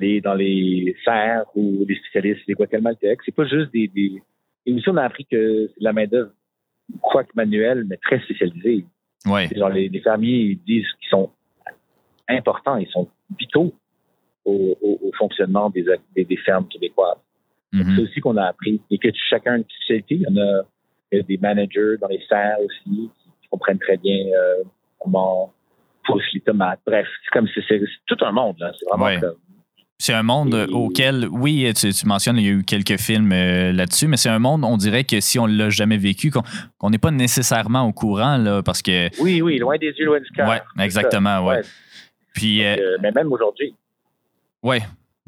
dans 0.00 0.34
les 0.34 0.96
serres 1.04 1.44
ou 1.54 1.84
les 1.86 1.96
spécialistes 1.96 2.46
des 2.46 2.54
Guatémaltèques. 2.54 3.20
C'est 3.24 3.34
pas 3.34 3.46
juste 3.46 3.72
des, 3.72 3.88
des... 3.88 4.22
Et 4.64 4.72
aussi, 4.72 4.88
on 4.88 4.96
a 4.96 5.02
appris 5.02 5.26
que 5.26 5.68
c'est 5.68 5.82
la 5.82 5.92
main-d'œuvre, 5.92 6.30
quoique 7.00 7.32
manuelle, 7.34 7.84
mais 7.88 7.96
très 7.98 8.20
spécialisée. 8.20 8.86
Ouais. 9.26 9.48
Genre, 9.54 9.68
les, 9.68 9.88
les 9.88 10.00
fermiers 10.00 10.30
ils 10.30 10.62
disent 10.62 10.86
qu'ils 11.00 11.10
sont 11.10 11.30
importants, 12.28 12.76
ils 12.76 12.88
sont 12.88 13.08
vitaux 13.38 13.74
au, 14.44 14.76
au, 14.82 15.12
fonctionnement 15.16 15.70
des, 15.70 15.84
des, 16.16 16.36
fermes 16.38 16.66
québécoises. 16.66 17.18
Mm-hmm. 17.72 17.96
C'est 17.96 18.02
aussi 18.02 18.20
qu'on 18.20 18.36
a 18.36 18.46
appris. 18.46 18.80
Et 18.90 18.98
que 18.98 19.08
chacun 19.28 19.52
a 19.52 19.56
une 19.58 19.64
spécialité. 19.64 20.16
Il 20.16 20.22
y 20.22 20.26
en 20.26 20.36
a, 20.42 20.62
il 21.12 21.18
y 21.18 21.20
a 21.20 21.22
des 21.22 21.38
managers 21.38 21.96
dans 22.00 22.08
les 22.08 22.20
serres 22.28 22.58
aussi 22.64 23.10
qui 23.42 23.48
comprennent 23.50 23.78
très 23.78 23.98
bien 23.98 24.26
euh, 24.26 24.64
comment 24.98 25.52
pousser 26.04 26.26
les 26.34 26.40
tomates. 26.40 26.80
Bref, 26.86 27.06
c'est 27.24 27.30
comme 27.30 27.46
c'est 27.54 27.80
tout 28.06 28.16
un 28.24 28.32
monde. 28.32 28.56
là. 28.58 28.72
C'est 28.78 28.88
vraiment 28.88 29.20
comme 29.20 29.36
c'est 30.02 30.14
un 30.14 30.24
monde 30.24 30.66
auquel, 30.72 31.28
oui, 31.30 31.72
tu, 31.74 32.06
mentionnes, 32.06 32.36
il 32.36 32.44
y 32.44 32.48
a 32.48 32.50
eu 32.50 32.64
quelques 32.64 32.98
films 32.98 33.30
euh, 33.30 33.70
là-dessus, 33.70 34.08
mais 34.08 34.16
c'est 34.16 34.30
un 34.30 34.40
monde, 34.40 34.64
on 34.64 34.76
dirait 34.76 35.04
que 35.04 35.20
si 35.20 35.38
on 35.38 35.46
ne 35.46 35.56
l'a 35.56 35.70
jamais 35.70 35.96
vécu, 35.96 36.32
qu'on 36.78 36.90
n'est 36.90 36.98
pas 36.98 37.12
nécessairement 37.12 37.86
au 37.86 37.92
courant, 37.92 38.36
là, 38.36 38.64
parce 38.64 38.82
que. 38.82 39.08
Oui, 39.22 39.40
oui, 39.42 39.58
loin 39.58 39.78
des 39.78 39.92
yeux, 39.96 40.06
loin 40.06 40.18
du 40.18 40.28
cœur. 40.32 40.48
Oui, 40.50 40.56
exactement, 40.82 41.46
ouais. 41.46 41.60
Puis, 42.34 42.64
euh, 42.64 42.96
mais 43.00 43.12
même 43.12 43.30
aujourd'hui. 43.30 43.76
Oui. 44.64 44.78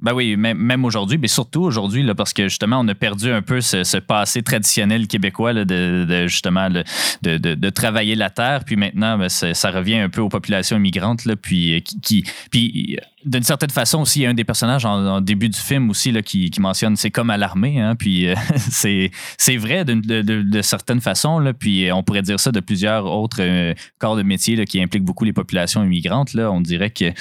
Ben 0.05 0.13
oui, 0.13 0.37
même, 0.37 0.85
aujourd'hui, 0.85 1.17
mais 1.17 1.29
surtout 1.29 1.63
aujourd'hui, 1.63 2.07
parce 2.15 2.35
que 2.35 2.49
justement, 2.49 2.81
on 2.81 2.89
a 2.89 2.95
perdu 2.95 3.31
un 3.31 3.41
peu 3.41 3.63
ce, 3.63 3.97
passé 3.97 4.43
traditionnel 4.43 5.07
québécois 5.07 5.55
de, 5.55 6.27
justement 6.27 6.69
de, 6.69 6.85
de, 7.23 7.55
de, 7.55 7.71
travailler 7.71 8.15
la 8.15 8.29
terre. 8.29 8.65
Puis 8.67 8.77
maintenant, 8.77 9.17
ben, 9.17 9.31
ça 9.31 9.71
revient 9.71 9.97
un 9.97 10.11
peu 10.11 10.21
aux 10.21 10.29
populations 10.29 10.77
immigrantes. 10.77 11.25
Là, 11.25 11.37
puis, 11.37 11.83
qui, 11.83 12.01
qui 12.01 12.25
puis 12.51 12.99
d'une 13.25 13.43
certaine 13.43 13.71
façon 13.71 14.03
aussi, 14.03 14.21
il 14.21 14.23
y 14.25 14.27
a 14.27 14.29
un 14.29 14.35
des 14.35 14.45
personnages 14.45 14.85
en, 14.85 15.23
début 15.23 15.49
du 15.49 15.59
film 15.59 15.89
aussi 15.89 16.13
là, 16.13 16.21
qui, 16.21 16.51
mentionne 16.59 16.97
c'est 16.97 17.11
comme 17.11 17.31
à 17.31 17.39
l'armée. 17.39 17.81
Hein, 17.81 17.97
puis 17.97 18.29
euh, 18.29 18.35
c'est, 18.59 19.57
vrai 19.57 19.87
de, 19.87 19.95
de, 19.95 20.43
de, 20.43 20.63
certaines 20.63 21.01
façons. 21.01 21.39
Là, 21.39 21.55
puis 21.55 21.91
on 21.93 22.03
pourrait 22.03 22.21
dire 22.21 22.39
ça 22.39 22.53
de 22.53 22.61
plusieurs 22.61 23.07
autres 23.07 23.39
euh, 23.41 23.73
corps 23.99 24.17
de 24.17 24.23
métier 24.23 24.63
qui 24.67 24.83
impliquent 24.83 25.05
beaucoup 25.05 25.25
les 25.25 25.33
populations 25.33 25.83
immigrantes. 25.83 26.35
Là. 26.35 26.51
On 26.51 26.61
dirait 26.61 26.91
que, 26.91 27.13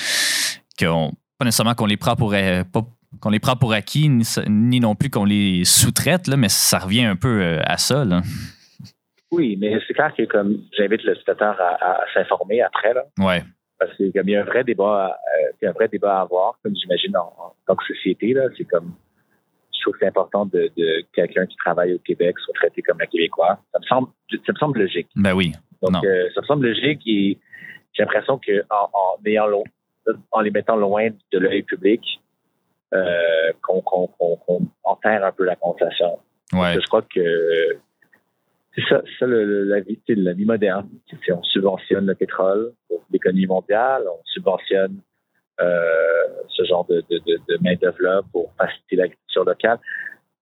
pas 1.44 1.48
nécessairement 1.48 1.76
qu'on 1.76 1.86
les 1.86 1.98
prend 1.98 2.16
pour, 2.16 2.34
euh, 2.34 2.64
qu'on 3.20 3.30
les 3.30 3.40
prend 3.40 3.58
pour 3.58 3.74
acquis, 3.74 4.10
ni, 4.48 4.80
non 4.80 4.96
plus 4.96 5.10
qu'on 5.10 5.26
les 5.26 5.66
sous-traite, 5.66 6.28
là, 6.28 6.38
mais 6.38 6.48
ça 6.48 6.80
revient 6.80 7.04
un 7.04 7.18
peu 7.18 7.60
à 7.66 7.78
ça. 7.78 8.06
Là. 8.06 8.22
Oui, 9.32 9.58
mais 9.60 9.78
c'est 9.86 9.94
clair 9.94 10.14
que 10.16 10.24
comme 10.24 10.60
j'invite 10.78 11.04
le 11.04 11.16
spectateur 11.16 11.60
à, 11.60 12.00
s'informer 12.14 12.62
après. 12.62 12.94
Là. 12.94 13.04
Ouais. 13.20 13.44
Parce 13.78 13.94
qu'il 13.98 14.12
y 14.14 14.36
a 14.36 14.42
un 14.42 14.46
vrai 14.46 14.64
débat, 14.64 15.18
euh, 15.64 15.68
un 15.68 15.72
vrai 15.74 15.90
débat 15.90 16.20
à 16.20 16.22
avoir, 16.22 16.58
comme 16.64 16.74
j'imagine 16.76 17.18
en, 17.18 17.54
tant 17.68 17.76
que 17.76 17.84
société. 17.86 18.32
Là, 18.34 18.44
c'est 18.58 18.64
comme, 18.64 18.94
je 19.74 19.82
trouve 19.82 19.94
que 19.94 20.00
c'est 20.00 20.08
important 20.08 20.46
de, 20.46 20.72
de 20.78 21.04
quelqu'un 21.14 21.46
qui 21.46 21.58
travaille 21.58 21.94
au 21.94 22.00
Québec 22.00 22.40
soit 22.40 22.54
traité 22.54 22.82
comme 22.84 23.02
un 23.02 23.06
Québécois. 23.06 23.60
Ça 23.74 23.80
me 23.80 23.86
semble, 23.86 24.08
ça 24.32 24.54
me 24.54 24.58
semble 24.58 24.80
logique. 24.80 25.08
Ben 25.18 25.34
oui. 25.34 25.52
Donc, 25.82 26.06
euh, 26.06 26.30
ça 26.34 26.40
me 26.40 26.46
semble 26.46 26.68
logique 26.68 27.02
et 27.06 27.38
j'ai 27.94 28.04
l'impression 28.04 28.38
que 28.38 28.64
en, 28.70 28.90
en, 28.94 29.26
ayant 29.26 29.48
en 30.32 30.42
les 30.42 30.52
mettant 30.52 30.76
loin 30.76 31.10
de 31.32 31.40
l'œil 31.40 31.64
public, 31.64 32.02
euh, 32.94 33.52
qu'on 33.62 33.82
qu 33.82 34.66
enterre 34.84 35.26
un 35.26 35.32
peu 35.32 35.46
la 35.46 35.56
conversation. 35.56 36.20
Ouais. 36.54 36.80
Je 36.80 36.88
crois 36.88 37.02
que 37.02 37.78
c'est 38.76 38.84
ça, 38.90 39.02
ça 39.20 39.26
le, 39.26 39.64
la 39.66 39.82
vie, 39.82 40.00
la 40.08 40.34
vie 40.34 40.46
moderne. 40.46 40.90
On 41.30 41.44
subventionne 41.44 42.06
le 42.06 42.16
pétrole 42.16 42.74
pour 42.88 43.04
l'économie 43.12 43.46
mondiale, 43.46 44.04
on 44.08 44.22
subventionne 44.26 45.00
euh, 45.62 46.28
ce 46.50 46.64
genre 46.66 46.86
de, 46.86 47.04
de, 47.10 47.20
de, 47.20 47.40
de 47.48 47.58
main 47.62 47.76
d'œuvre 47.76 48.26
pour 48.32 48.52
faciliter 48.58 48.96
l'agriculture 48.96 49.46
locale. 49.46 49.80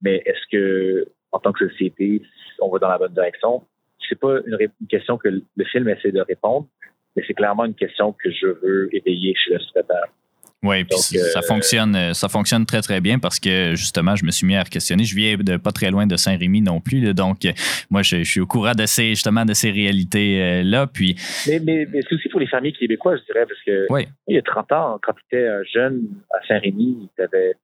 Mais 0.02 0.22
est-ce 0.26 0.48
que, 0.52 1.08
en 1.32 1.40
tant 1.40 1.52
que 1.52 1.68
société, 1.68 2.22
on 2.62 2.70
va 2.70 2.80
dans 2.80 2.90
la 2.90 2.98
bonne 2.98 3.14
direction? 3.14 3.64
C'est 4.08 4.20
pas 4.20 4.40
une, 4.46 4.58
une, 4.60 4.88
question 4.88 5.18
que 5.18 5.28
le 5.28 5.66
film 5.66 5.90
essaie 5.90 6.12
de 6.12 6.22
répondre, 6.22 6.68
mais 7.16 7.24
c'est 7.28 7.34
clairement 7.34 7.66
une 7.66 7.76
question 7.76 8.14
que 8.14 8.32
je 8.32 8.48
veux 8.48 8.90
éveiller 8.94 9.34
chez 9.36 9.54
le 9.54 9.60
spectateur. 9.60 10.08
Oui, 10.64 10.84
puis 10.84 10.98
ça 11.00 11.40
euh, 11.40 11.42
fonctionne, 11.42 11.96
euh, 11.96 12.14
ça 12.14 12.30
fonctionne 12.30 12.68
très 12.68 12.82
très 12.82 13.02
bien 13.02 13.18
parce 13.18 13.40
que 13.40 13.74
justement, 13.74 14.16
je 14.16 14.24
me 14.24 14.30
suis 14.30 14.46
mis 14.46 14.56
à 14.56 14.64
questionner. 14.64 15.06
Je 15.06 15.16
viens 15.16 15.36
de 15.36 15.58
pas 15.58 15.72
très 15.72 15.90
loin 15.90 16.06
de 16.06 16.16
Saint-Rémy 16.16 16.62
non 16.62 16.80
plus, 16.80 17.16
donc 17.16 17.46
euh, 17.46 17.52
moi 17.90 18.04
je, 18.04 18.24
suis 18.24 18.40
au 18.40 18.46
courant 18.46 18.74
de 18.74 18.86
ces 18.86 19.10
justement 19.10 19.44
de 19.44 19.56
ces 19.56 19.72
réalités 19.72 20.62
là. 20.64 20.86
Puis 20.86 21.16
mais, 21.48 21.60
mais, 21.60 21.88
mais 21.92 22.02
c'est 22.08 22.14
aussi 22.14 22.30
pour 22.30 22.40
les 22.40 22.48
familles 22.48 22.74
québécoises, 22.74 23.20
je 23.28 23.34
dirais, 23.34 23.48
parce 23.48 23.62
que 23.64 23.88
il 24.28 24.36
y 24.36 24.38
a 24.38 24.44
30 24.44 24.72
ans, 24.72 25.00
quand 25.02 25.14
tu 25.14 25.36
étais 25.36 25.50
jeune 25.74 26.04
à 26.30 26.48
Saint-Rémy, 26.48 27.10
tu 27.16 27.24
avais 27.24 27.56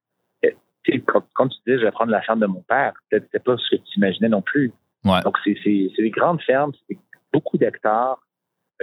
quand, 1.05 1.47
tu 1.49 1.57
disais 1.67 1.79
je 1.79 1.85
vais 1.85 1.91
prendre 1.91 2.11
la 2.11 2.21
ferme 2.21 2.39
de 2.39 2.47
mon 2.47 2.61
père, 2.61 2.93
c'était 3.11 3.39
pas 3.39 3.57
ce 3.57 3.75
que 3.75 3.81
tu 3.81 3.97
imaginais 3.97 4.29
non 4.29 4.41
plus. 4.41 4.71
Donc 5.03 5.37
c'est 5.43 5.55
des 5.63 6.09
grandes 6.09 6.41
fermes, 6.41 6.71
c'est 6.89 6.97
beaucoup 7.31 7.57
d'hectares. 7.57 8.19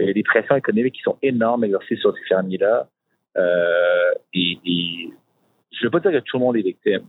Il 0.00 0.06
y 0.06 0.10
a 0.10 0.12
des 0.12 0.22
pressions 0.22 0.56
économiques 0.56 0.94
qui 0.94 1.02
sont 1.02 1.18
énormes 1.22 1.64
exercées 1.64 1.96
sur 1.96 2.14
ces 2.16 2.24
fermiers-là. 2.24 2.88
Euh, 3.36 4.10
et, 4.32 4.58
et, 4.64 5.10
je 5.72 5.78
ne 5.80 5.84
veux 5.84 5.90
pas 5.90 6.00
dire 6.00 6.12
que 6.12 6.24
tout 6.24 6.38
le 6.38 6.44
monde 6.44 6.56
est 6.56 6.62
victime, 6.62 7.02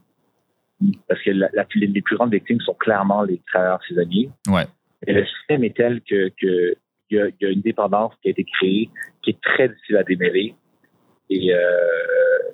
parce 1.07 1.21
que 1.21 1.31
la, 1.31 1.49
les 1.75 2.01
plus 2.01 2.15
grandes 2.15 2.33
victimes 2.33 2.59
sont 2.61 2.73
clairement 2.73 3.23
les 3.23 3.41
travailleurs 3.47 3.83
saisonniers. 3.87 4.29
Ouais. 4.47 4.65
Et 5.07 5.13
le 5.13 5.25
système 5.25 5.63
est 5.63 5.75
tel 5.75 6.01
que, 6.01 6.29
que 6.39 6.75
y, 7.11 7.19
a, 7.19 7.27
y 7.39 7.45
a 7.45 7.49
une 7.49 7.61
dépendance 7.61 8.13
qui 8.21 8.29
a 8.29 8.31
été 8.31 8.43
créée, 8.43 8.89
qui 9.21 9.31
est 9.31 9.41
très 9.41 9.69
difficile 9.69 9.97
à 9.97 10.03
démêler, 10.03 10.55
et 11.29 11.53
euh, 11.53 11.59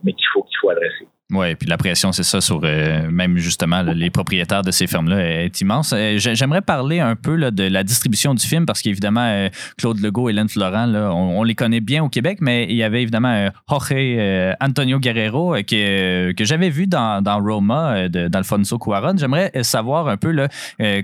mais 0.03 0.13
qu'il 0.13 0.25
faut 0.33 0.43
qu'il 0.43 0.57
faut 0.59 0.69
adresser. 0.69 1.07
Oui, 1.31 1.55
puis 1.55 1.67
la 1.69 1.77
pression, 1.77 2.11
c'est 2.11 2.23
ça, 2.23 2.41
sur 2.41 2.59
euh, 2.63 3.09
même 3.09 3.37
justement 3.37 3.81
les 3.83 4.09
propriétaires 4.09 4.63
de 4.63 4.71
ces 4.71 4.85
fermes-là 4.85 5.43
est 5.45 5.61
immense. 5.61 5.93
Euh, 5.95 6.17
j'aimerais 6.17 6.61
parler 6.61 6.99
un 6.99 7.15
peu 7.15 7.35
là, 7.35 7.51
de 7.51 7.63
la 7.63 7.83
distribution 7.83 8.33
du 8.33 8.45
film 8.45 8.65
parce 8.65 8.81
qu'évidemment, 8.81 9.25
euh, 9.25 9.47
Claude 9.77 10.01
Legault 10.01 10.27
et 10.27 10.33
Hélène 10.33 10.49
Florent, 10.49 10.87
là, 10.87 11.13
on, 11.13 11.43
les 11.43 11.55
connaît 11.55 11.79
bien 11.79 12.03
au 12.03 12.09
Québec, 12.09 12.39
mais 12.41 12.65
il 12.69 12.75
y 12.75 12.83
avait 12.83 13.01
évidemment 13.01 13.49
Jorge 13.69 13.93
Antonio 14.59 14.99
Guerrero 14.99 15.55
que, 15.67 16.33
que 16.33 16.45
j'avais 16.45 16.69
vu 16.69 16.85
dans, 16.85 17.23
dans 17.23 17.41
Roma 17.41 18.09
d'Alfonso 18.09 18.77
Cuaron. 18.77 19.15
J'aimerais 19.17 19.51
savoir 19.63 20.07
un 20.07 20.17
peu 20.17 20.31
là, 20.31 20.49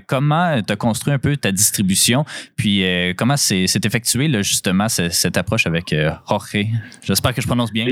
comment 0.06 0.60
tu 0.62 0.72
as 0.72 0.76
construit 0.76 1.12
un 1.12 1.18
peu 1.18 1.36
ta 1.36 1.50
distribution, 1.50 2.24
puis 2.56 2.84
comment 3.16 3.36
c'est 3.36 3.84
effectué 3.84 4.28
là, 4.28 4.42
justement 4.42 4.88
cette, 4.88 5.36
approche 5.36 5.66
avec 5.66 5.94
Jorge? 6.28 6.66
J'espère 7.02 7.34
que 7.34 7.42
je 7.42 7.46
prononce 7.46 7.72
bien. 7.72 7.86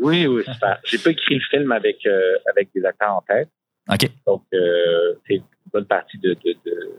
Oui, 0.00 0.26
oui. 0.26 0.42
J'ai 0.84 0.98
pas 0.98 1.10
écrit 1.10 1.36
le 1.36 1.40
film 1.50 1.65
avec, 1.72 2.04
euh, 2.06 2.36
avec 2.50 2.68
des 2.74 2.84
acteurs 2.84 3.16
en 3.16 3.22
tête. 3.22 3.48
OK. 3.90 4.10
Donc, 4.26 4.42
euh, 4.52 5.14
c'est 5.26 5.36
une 5.36 5.44
bonne 5.72 5.86
partie 5.86 6.18
de, 6.18 6.30
de, 6.34 6.56
de, 6.64 6.92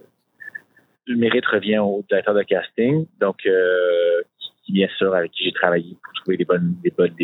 du 1.06 1.16
mérite 1.16 1.46
revient 1.46 1.78
au 1.78 2.04
directeur 2.08 2.34
de 2.34 2.42
casting. 2.42 3.06
Donc, 3.20 3.44
euh, 3.46 4.22
qui, 4.64 4.72
bien 4.72 4.88
sûr, 4.96 5.14
avec 5.14 5.32
qui 5.32 5.44
j'ai 5.44 5.52
travaillé 5.52 5.96
pour 6.02 6.12
trouver 6.14 6.36
les 6.36 6.44
bonnes, 6.44 6.76
les 6.84 6.90
bonnes, 6.90 7.14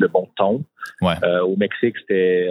le 0.00 0.08
bon 0.08 0.28
ton. 0.36 0.64
Ouais. 1.00 1.14
au 1.42 1.56
Mexique, 1.56 1.96
c'était 1.98 2.50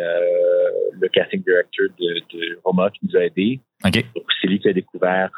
le 0.99 1.07
casting 1.09 1.43
director 1.43 1.87
de, 1.99 2.21
de, 2.33 2.59
Roma 2.63 2.89
qui 2.89 3.05
nous 3.05 3.17
a 3.17 3.25
aidés. 3.25 3.59
Donc, 3.83 4.25
c'est 4.41 4.47
lui 4.47 4.59
qui 4.59 4.69
a 4.69 4.73
découvert 4.73 5.29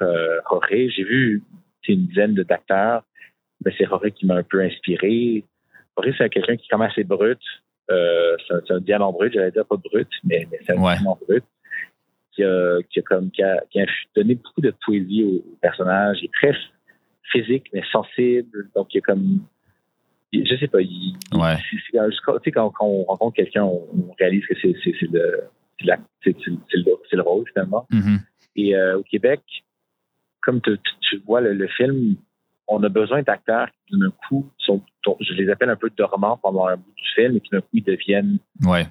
Jorge. 0.49 0.69
J'ai 0.69 1.03
vu 1.03 1.41
une 1.93 2.07
dizaine 2.07 2.33
d'acteurs. 2.33 3.03
mais 3.63 3.73
c'est 3.77 3.85
Jorge 3.85 4.11
qui 4.11 4.25
m'a 4.25 4.35
un 4.35 4.43
peu 4.43 4.61
inspiré. 4.61 5.43
Jorge, 5.97 6.15
c'est 6.17 6.29
quelqu'un 6.29 6.55
qui 6.55 6.65
est 6.65 6.67
quand 6.69 6.77
même 6.77 6.89
assez 6.89 7.03
brut, 7.03 7.39
euh, 7.91 8.35
c'est 8.47 8.71
un, 8.71 8.79
diamant 8.79 9.11
brut, 9.11 9.33
j'allais 9.33 9.51
dire 9.51 9.65
pas 9.65 9.77
brut, 9.77 10.07
mais, 10.23 10.47
c'est 10.65 10.71
un 10.73 10.81
diamant 10.81 11.19
brut 11.27 11.43
qui 12.31 12.43
a, 12.43 12.79
qui 12.89 12.99
a 12.99 13.01
comme 13.03 13.31
qui 13.31 13.43
a, 13.43 13.63
qui 13.69 13.79
a, 13.79 13.85
donné 14.15 14.35
beaucoup 14.35 14.61
de 14.61 14.73
poésie 14.85 15.23
au, 15.23 15.57
personnage. 15.61 16.17
Il 16.21 16.25
est 16.25 16.31
très 16.33 16.57
physique 17.31 17.67
mais 17.73 17.83
sensible, 17.91 18.69
donc 18.75 18.93
il 18.93 18.99
est 18.99 19.01
comme 19.01 19.39
je 20.33 20.55
sais 20.57 20.67
pas, 20.67 20.81
il, 20.81 21.15
ouais. 21.33 21.55
tu 21.69 21.79
sais 21.79 22.51
quand, 22.51 22.69
quand, 22.71 22.85
on 22.85 23.03
rencontre 23.03 23.37
quelqu'un, 23.37 23.63
on, 23.63 23.87
réalise 24.19 24.45
que 24.47 24.55
c'est 24.61 24.75
c'est 24.83 25.07
le 25.11 25.47
c'est 26.23 26.35
le, 26.73 26.97
le, 27.11 27.21
rôle 27.21 27.45
finalement. 27.53 27.85
Mm-hmm. 27.91 28.19
Et 28.55 28.75
euh, 28.75 28.97
au 28.97 29.03
Québec, 29.03 29.41
comme 30.41 30.61
tu, 30.61 30.77
tu 31.01 31.17
vois 31.25 31.41
le, 31.41 31.53
le, 31.53 31.67
film, 31.67 32.15
on 32.67 32.81
a 32.83 32.89
besoin 32.89 33.21
d'acteurs 33.21 33.67
qui, 33.87 33.97
d'un 33.97 34.11
coup, 34.27 34.49
sont, 34.57 34.81
je 35.19 35.33
les 35.33 35.49
appelle 35.49 35.69
un 35.69 35.75
peu 35.75 35.89
dormants 35.95 36.37
pendant 36.37 36.67
un 36.67 36.77
bout 36.77 36.93
du 36.95 37.07
film 37.15 37.37
et 37.37 37.39
qui, 37.39 37.49
d'un 37.51 37.61
coup, 37.61 37.67
ils 37.73 37.83
deviennent 37.83 38.37
ouais. 38.63 38.87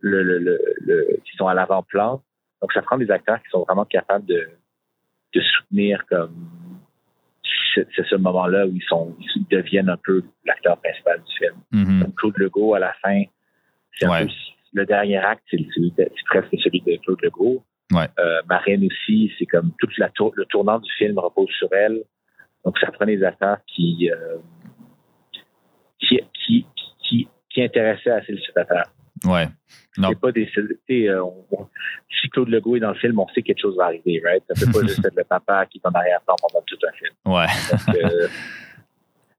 le, 0.00 0.22
le, 0.22 0.38
le, 0.80 1.20
qui 1.24 1.36
sont 1.36 1.46
à 1.46 1.54
l'avant-plan. 1.54 2.20
Donc, 2.60 2.72
ça 2.72 2.82
prend 2.82 2.98
des 2.98 3.10
acteurs 3.10 3.40
qui 3.42 3.48
sont 3.50 3.64
vraiment 3.64 3.84
capables 3.84 4.26
de, 4.26 4.48
de 5.34 5.40
soutenir 5.40 6.04
comme 6.06 6.34
c'est 7.74 8.06
ce 8.06 8.16
moment-là 8.16 8.66
où 8.66 8.72
ils 8.74 8.84
sont 8.86 9.16
ils 9.34 9.46
deviennent 9.50 9.88
un 9.88 9.96
peu 9.96 10.22
l'acteur 10.44 10.76
principal 10.78 11.22
du 11.22 11.36
film. 11.38 11.54
Mm-hmm. 11.72 12.02
Comme 12.02 12.12
Claude 12.14 12.38
Legault 12.38 12.74
à 12.74 12.78
la 12.78 12.92
fin, 13.02 13.22
c'est 13.98 14.06
ouais. 14.06 14.26
le 14.74 14.84
dernier 14.84 15.16
acte, 15.16 15.42
c'est 15.50 15.58
presque 16.26 16.54
celui 16.62 16.82
de 16.82 16.96
Claude 17.02 17.22
Legault. 17.22 17.64
Ouais. 17.92 18.08
Euh, 18.18 18.42
Marine 18.48 18.86
aussi, 18.86 19.32
c'est 19.38 19.46
comme 19.46 19.72
toute 19.78 19.96
la 19.98 20.10
tour, 20.10 20.32
le 20.36 20.44
tournant 20.46 20.80
du 20.80 20.90
film 20.98 21.18
repose 21.18 21.48
sur 21.58 21.68
elle. 21.72 22.02
Donc, 22.64 22.78
ça 22.78 22.90
prend 22.92 23.06
des 23.06 23.22
acteurs 23.22 23.58
qui, 23.66 24.10
euh, 24.10 24.38
qui, 25.98 26.20
qui, 26.44 26.66
qui, 27.02 27.28
qui, 27.50 27.62
intéressaient 27.62 28.10
assez 28.10 28.32
le 28.32 28.38
spectateur. 28.38 28.84
Ouais. 29.24 29.48
Non. 29.98 30.08
C'est 30.08 30.20
pas 30.20 30.32
des. 30.32 30.48
Euh, 30.90 31.22
si 32.20 32.28
Claude 32.30 32.48
Legault 32.48 32.76
est 32.76 32.80
dans 32.80 32.90
le 32.90 32.98
film, 32.98 33.18
on 33.18 33.28
sait 33.28 33.42
que 33.42 33.48
quelque 33.48 33.60
chose 33.60 33.76
va 33.76 33.86
arriver, 33.86 34.22
right? 34.24 34.42
Ça 34.48 34.66
peut 34.66 34.72
pas 34.72 34.80
juste 34.86 35.04
être 35.04 35.16
le 35.16 35.24
papa 35.24 35.66
qui 35.66 35.78
est 35.78 35.86
en 35.86 35.92
arrière-plan 35.92 36.34
pendant 36.40 36.64
tout 36.66 36.78
un 36.86 36.92
film. 36.92 37.12
Ouais. 37.26 37.46
Donc, 37.70 37.96
euh, 37.96 38.28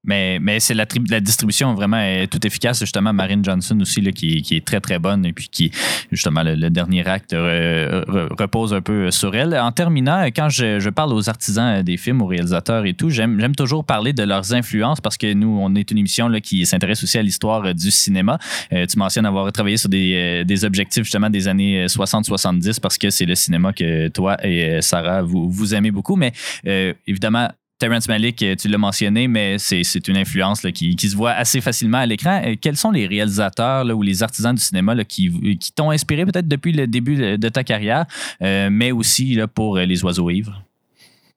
Mais, 0.03 0.39
mais 0.41 0.59
c'est 0.59 0.73
la, 0.73 0.85
la, 1.09 1.19
distribution 1.19 1.73
vraiment 1.73 1.99
est 1.99 2.27
tout 2.27 2.45
efficace. 2.45 2.79
Justement, 2.79 3.13
Marine 3.13 3.43
Johnson 3.43 3.79
aussi, 3.79 4.01
là, 4.01 4.11
qui, 4.11 4.41
qui, 4.41 4.55
est 4.55 4.65
très, 4.65 4.81
très 4.81 4.99
bonne 4.99 5.25
et 5.25 5.33
puis 5.33 5.47
qui, 5.49 5.71
justement, 6.11 6.43
le, 6.43 6.69
dernier 6.69 7.07
acte 7.07 7.33
repose 7.33 8.73
un 8.73 8.81
peu 8.81 9.11
sur 9.11 9.35
elle. 9.35 9.55
En 9.55 9.71
terminant, 9.71 10.23
quand 10.27 10.49
je, 10.49 10.79
je, 10.79 10.89
parle 10.89 11.13
aux 11.13 11.29
artisans 11.29 11.81
des 11.83 11.97
films, 11.97 12.21
aux 12.21 12.27
réalisateurs 12.27 12.85
et 12.85 12.93
tout, 12.93 13.09
j'aime 13.09 13.55
toujours 13.55 13.85
parler 13.85 14.13
de 14.13 14.23
leurs 14.23 14.53
influences 14.53 15.01
parce 15.01 15.17
que 15.17 15.33
nous, 15.33 15.57
on 15.61 15.75
est 15.75 15.89
une 15.91 15.97
émission 15.97 16.27
là, 16.27 16.39
qui 16.39 16.65
s'intéresse 16.65 17.03
aussi 17.03 17.17
à 17.17 17.23
l'histoire 17.23 17.73
du 17.73 17.91
cinéma. 17.91 18.39
Euh, 18.71 18.85
tu 18.85 18.97
mentionnes 18.97 19.25
avoir 19.25 19.51
travaillé 19.51 19.77
sur 19.77 19.89
des, 19.89 20.13
euh, 20.15 20.43
des 20.43 20.65
objectifs, 20.65 21.03
justement, 21.03 21.29
des 21.29 21.47
années 21.47 21.85
60-70 21.85 22.79
parce 22.79 22.97
que 22.97 23.09
c'est 23.09 23.25
le 23.25 23.35
cinéma 23.35 23.73
que 23.73 24.07
toi 24.09 24.37
et 24.43 24.81
Sarah, 24.81 25.21
vous, 25.21 25.49
vous 25.49 25.75
aimez 25.75 25.91
beaucoup. 25.91 26.15
Mais 26.15 26.33
euh, 26.67 26.93
évidemment, 27.07 27.49
Terrence 27.83 28.07
Malick, 28.07 28.37
tu 28.37 28.69
l'as 28.69 28.77
mentionné, 28.77 29.27
mais 29.27 29.57
c'est 29.57 30.07
une 30.07 30.15
influence 30.15 30.61
qui, 30.61 30.95
qui, 30.95 31.09
se 31.09 31.17
voit 31.17 31.31
assez 31.31 31.59
facilement 31.59 31.97
à 31.97 32.05
l'écran. 32.05 32.41
Quels 32.61 32.77
sont 32.77 32.91
les 32.91 33.07
réalisateurs 33.07 33.83
là, 33.83 33.93
ou 33.93 34.01
les 34.01 34.23
artisans 34.23 34.55
du 34.55 34.61
cinéma 34.61 34.95
là, 34.95 35.03
qui, 35.03 35.57
qui 35.59 35.73
t'ont 35.73 35.91
inspiré 35.91 36.23
peut-être 36.23 36.47
depuis 36.47 36.71
le 36.71 36.87
début 36.87 37.37
de 37.37 37.49
ta 37.49 37.65
carrière, 37.65 38.05
mais 38.39 38.93
aussi 38.93 39.37
pour 39.53 39.75
Les 39.79 40.01
Oiseaux 40.01 40.29
Ivres? 40.29 40.63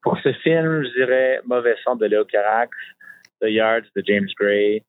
Pour 0.02 0.16
ce 0.22 0.32
film, 0.34 0.84
je 0.84 1.00
dirais 1.00 1.40
Mauvais 1.48 1.74
sang 1.82 1.96
de 1.96 2.06
Léo 2.06 2.24
Carax, 2.24 2.70
The 3.42 3.48
Yards 3.48 3.82
de 3.96 4.04
James 4.06 4.28
Gray 4.38 4.76
et 4.76 4.82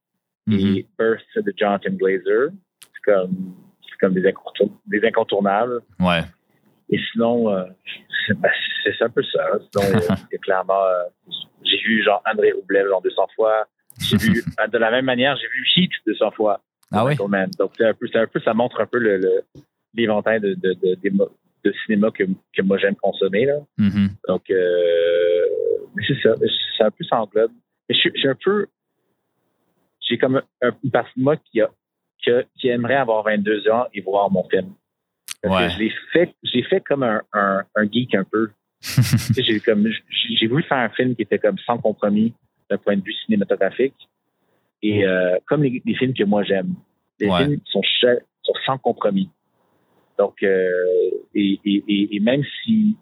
mm-hmm. 0.47 0.85
Birth 0.99 1.43
de 1.43 1.53
Jonathan 1.57 1.89
Glazer. 1.93 2.51
C'est 2.83 3.11
comme, 3.11 3.55
comme 3.99 4.13
des, 4.13 4.21
des, 4.21 5.07
incontournables. 5.07 5.81
Ouais. 5.99 6.21
Et 6.89 6.99
sinon, 7.11 7.49
euh, 7.53 7.65
ben, 8.29 8.49
c'est 8.83 9.01
un 9.01 9.09
peu 9.09 9.23
ça. 9.23 9.43
Sinon, 9.71 9.99
euh, 9.99 10.37
clairement, 10.41 10.83
euh, 10.85 11.03
j'ai 11.63 11.77
vu 11.77 12.03
genre 12.03 12.21
André 12.31 12.51
Roublev 12.51 12.87
genre 12.87 13.01
200 13.01 13.27
fois. 13.35 13.65
J'ai 13.99 14.17
vu, 14.17 14.43
de 14.71 14.77
la 14.77 14.91
même 14.91 15.05
manière, 15.05 15.35
j'ai 15.37 15.47
vu 15.47 15.65
Heat 15.75 15.91
200 16.05 16.31
fois. 16.31 16.61
Ah 16.91 17.03
oui? 17.03 17.15
Donc, 17.15 17.31
c'est 17.77 17.85
un, 17.85 17.93
peu, 17.93 18.07
un 18.13 18.27
peu, 18.27 18.39
ça 18.39 18.53
montre 18.53 18.79
un 18.79 18.85
peu 18.85 18.99
l'éventail 19.93 20.39
le, 20.39 20.55
de, 20.55 20.73
de, 20.73 20.95
de, 20.95 21.29
de 21.63 21.73
cinéma 21.85 22.11
que, 22.11 22.23
que 22.23 22.61
moi 22.61 22.77
j'aime 22.77 22.95
consommer. 22.95 23.45
Là. 23.45 23.55
Mm-hmm. 23.77 24.09
Donc, 24.27 24.49
euh, 24.49 25.45
c'est 26.07 26.21
ça. 26.21 26.35
C'est 26.77 26.83
un 26.83 26.91
peu 26.91 27.03
sans 27.03 27.25
globe. 27.25 27.51
Mais 27.89 27.95
je, 27.95 28.09
suis 28.09 28.27
un 28.27 28.37
peu. 28.41 28.67
J'ai 30.01 30.17
comme 30.17 30.41
une 30.83 30.91
partie 30.91 31.19
de 31.19 31.23
moi 31.23 31.35
qui, 31.35 31.61
a, 31.61 31.69
qui, 32.55 32.67
aimerait 32.69 32.95
avoir 32.95 33.23
22 33.23 33.69
ans 33.69 33.85
et 33.93 34.01
voir 34.01 34.31
mon 34.31 34.47
film. 34.49 34.73
Parce 35.41 35.67
que 35.67 35.73
je 35.73 35.79
l'ai 35.79 35.93
fait, 36.11 36.33
j'ai 36.43 36.63
fait 36.63 36.81
comme 36.81 37.03
un, 37.03 37.21
un, 37.33 37.85
geek 37.91 38.15
un 38.15 38.23
peu. 38.23 38.49
j'ai 39.37 39.59
comme 39.59 39.87
j'ai 40.09 40.47
voulu 40.47 40.63
faire 40.63 40.77
un 40.77 40.89
film 40.89 41.15
qui 41.15 41.23
était 41.23 41.39
comme 41.39 41.57
sans 41.59 41.77
compromis 41.77 42.33
d'un 42.69 42.77
point 42.77 42.95
de 42.95 43.03
vue 43.03 43.13
cinématographique. 43.25 43.95
Et 44.83 45.05
euh, 45.05 45.37
comme 45.47 45.63
les, 45.63 45.81
films 45.95 46.13
que 46.13 46.23
moi 46.23 46.43
j'aime. 46.43 46.75
Les 47.19 47.29
films 47.31 47.59
sont, 47.65 47.81
sont 48.43 48.53
sans 48.65 48.77
compromis. 48.77 49.29
Donc, 50.17 50.41
euh, 50.43 50.69
et, 51.33 51.59
et, 51.65 52.15
et, 52.15 52.19
même 52.19 52.43
si, 52.63 52.95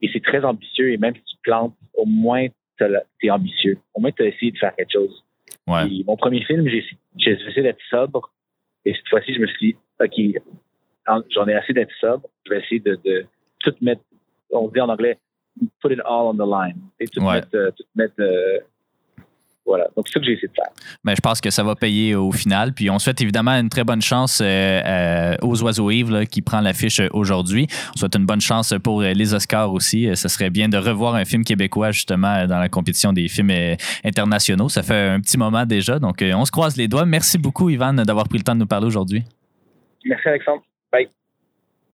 et 0.00 0.10
c'est 0.12 0.22
très 0.22 0.44
ambitieux, 0.44 0.92
et 0.92 0.96
même 0.96 1.14
si 1.14 1.22
tu 1.22 1.36
plantes, 1.42 1.74
au 1.94 2.06
moins 2.06 2.46
tu 2.78 2.84
es 3.22 3.30
ambitieux. 3.30 3.78
Au 3.94 4.00
moins 4.00 4.10
tu 4.10 4.22
as 4.22 4.26
essayé 4.26 4.50
de 4.50 4.58
faire 4.58 4.74
quelque 4.74 4.92
chose. 4.92 5.24
Ouais. 5.66 6.02
mon 6.06 6.16
premier 6.16 6.44
film, 6.44 6.68
j'ai 6.68 6.84
essayé 7.30 7.62
d'être 7.62 7.80
sobre. 7.88 8.30
Et 8.84 8.92
cette 8.94 9.08
fois-ci, 9.08 9.34
je 9.34 9.40
me 9.40 9.46
suis 9.46 9.72
dit, 9.72 9.76
OK, 10.00 10.42
j'en 11.06 11.46
ai 11.46 11.54
assez 11.54 11.72
d'être 11.72 11.92
sobre. 12.00 12.28
Je 12.46 12.50
vais 12.50 12.60
essayer 12.60 12.80
de, 12.80 12.98
de, 13.04 13.26
tout 13.60 13.74
mettre, 13.80 14.02
on 14.50 14.68
dit 14.68 14.80
en 14.80 14.88
anglais, 14.88 15.18
put 15.80 15.92
it 15.92 16.00
all 16.04 16.26
on 16.26 16.34
the 16.34 16.48
line. 16.48 16.80
Et 17.00 17.06
tout 17.06 17.20
mettre, 17.20 17.48
euh, 17.54 17.70
tout 17.70 17.84
mettre 17.94 18.14
euh, 18.20 18.58
voilà. 19.66 19.86
Donc, 19.96 20.06
c'est 20.06 20.14
ça 20.14 20.20
que 20.20 20.26
j'ai 20.26 20.32
essayé 20.32 20.48
de 20.48 20.52
faire. 20.52 20.70
Ben, 21.04 21.14
je 21.16 21.20
pense 21.22 21.40
que 21.40 21.48
ça 21.48 21.62
va 21.62 21.74
payer 21.74 22.14
au 22.14 22.32
final. 22.32 22.74
Puis, 22.74 22.90
on 22.90 22.98
souhaite 22.98 23.22
évidemment 23.22 23.52
une 23.52 23.70
très 23.70 23.82
bonne 23.82 24.02
chance 24.02 24.42
euh, 24.42 24.44
euh, 24.46 25.36
aux 25.40 25.62
Oiseaux 25.62 25.90
Yves 25.90 26.26
qui 26.26 26.42
prend 26.42 26.60
l'affiche 26.60 27.00
aujourd'hui. 27.12 27.66
On 27.94 27.98
souhaite 27.98 28.14
une 28.14 28.26
bonne 28.26 28.42
chance 28.42 28.74
pour 28.82 29.00
les 29.00 29.32
Oscars 29.32 29.72
aussi. 29.72 30.14
Ce 30.14 30.28
serait 30.28 30.50
bien 30.50 30.68
de 30.68 30.76
revoir 30.76 31.14
un 31.14 31.24
film 31.24 31.44
québécois, 31.44 31.92
justement, 31.92 32.46
dans 32.46 32.58
la 32.58 32.68
compétition 32.68 33.14
des 33.14 33.26
films 33.28 33.76
internationaux. 34.04 34.68
Ça 34.68 34.82
fait 34.82 35.08
un 35.08 35.20
petit 35.20 35.38
moment 35.38 35.64
déjà. 35.64 35.98
Donc, 35.98 36.22
on 36.22 36.44
se 36.44 36.50
croise 36.50 36.76
les 36.76 36.88
doigts. 36.88 37.06
Merci 37.06 37.38
beaucoup, 37.38 37.70
Ivan, 37.70 37.94
d'avoir 37.94 38.28
pris 38.28 38.38
le 38.38 38.44
temps 38.44 38.54
de 38.54 38.60
nous 38.60 38.66
parler 38.66 38.86
aujourd'hui. 38.86 39.24
Merci, 40.04 40.28
Alexandre. 40.28 40.62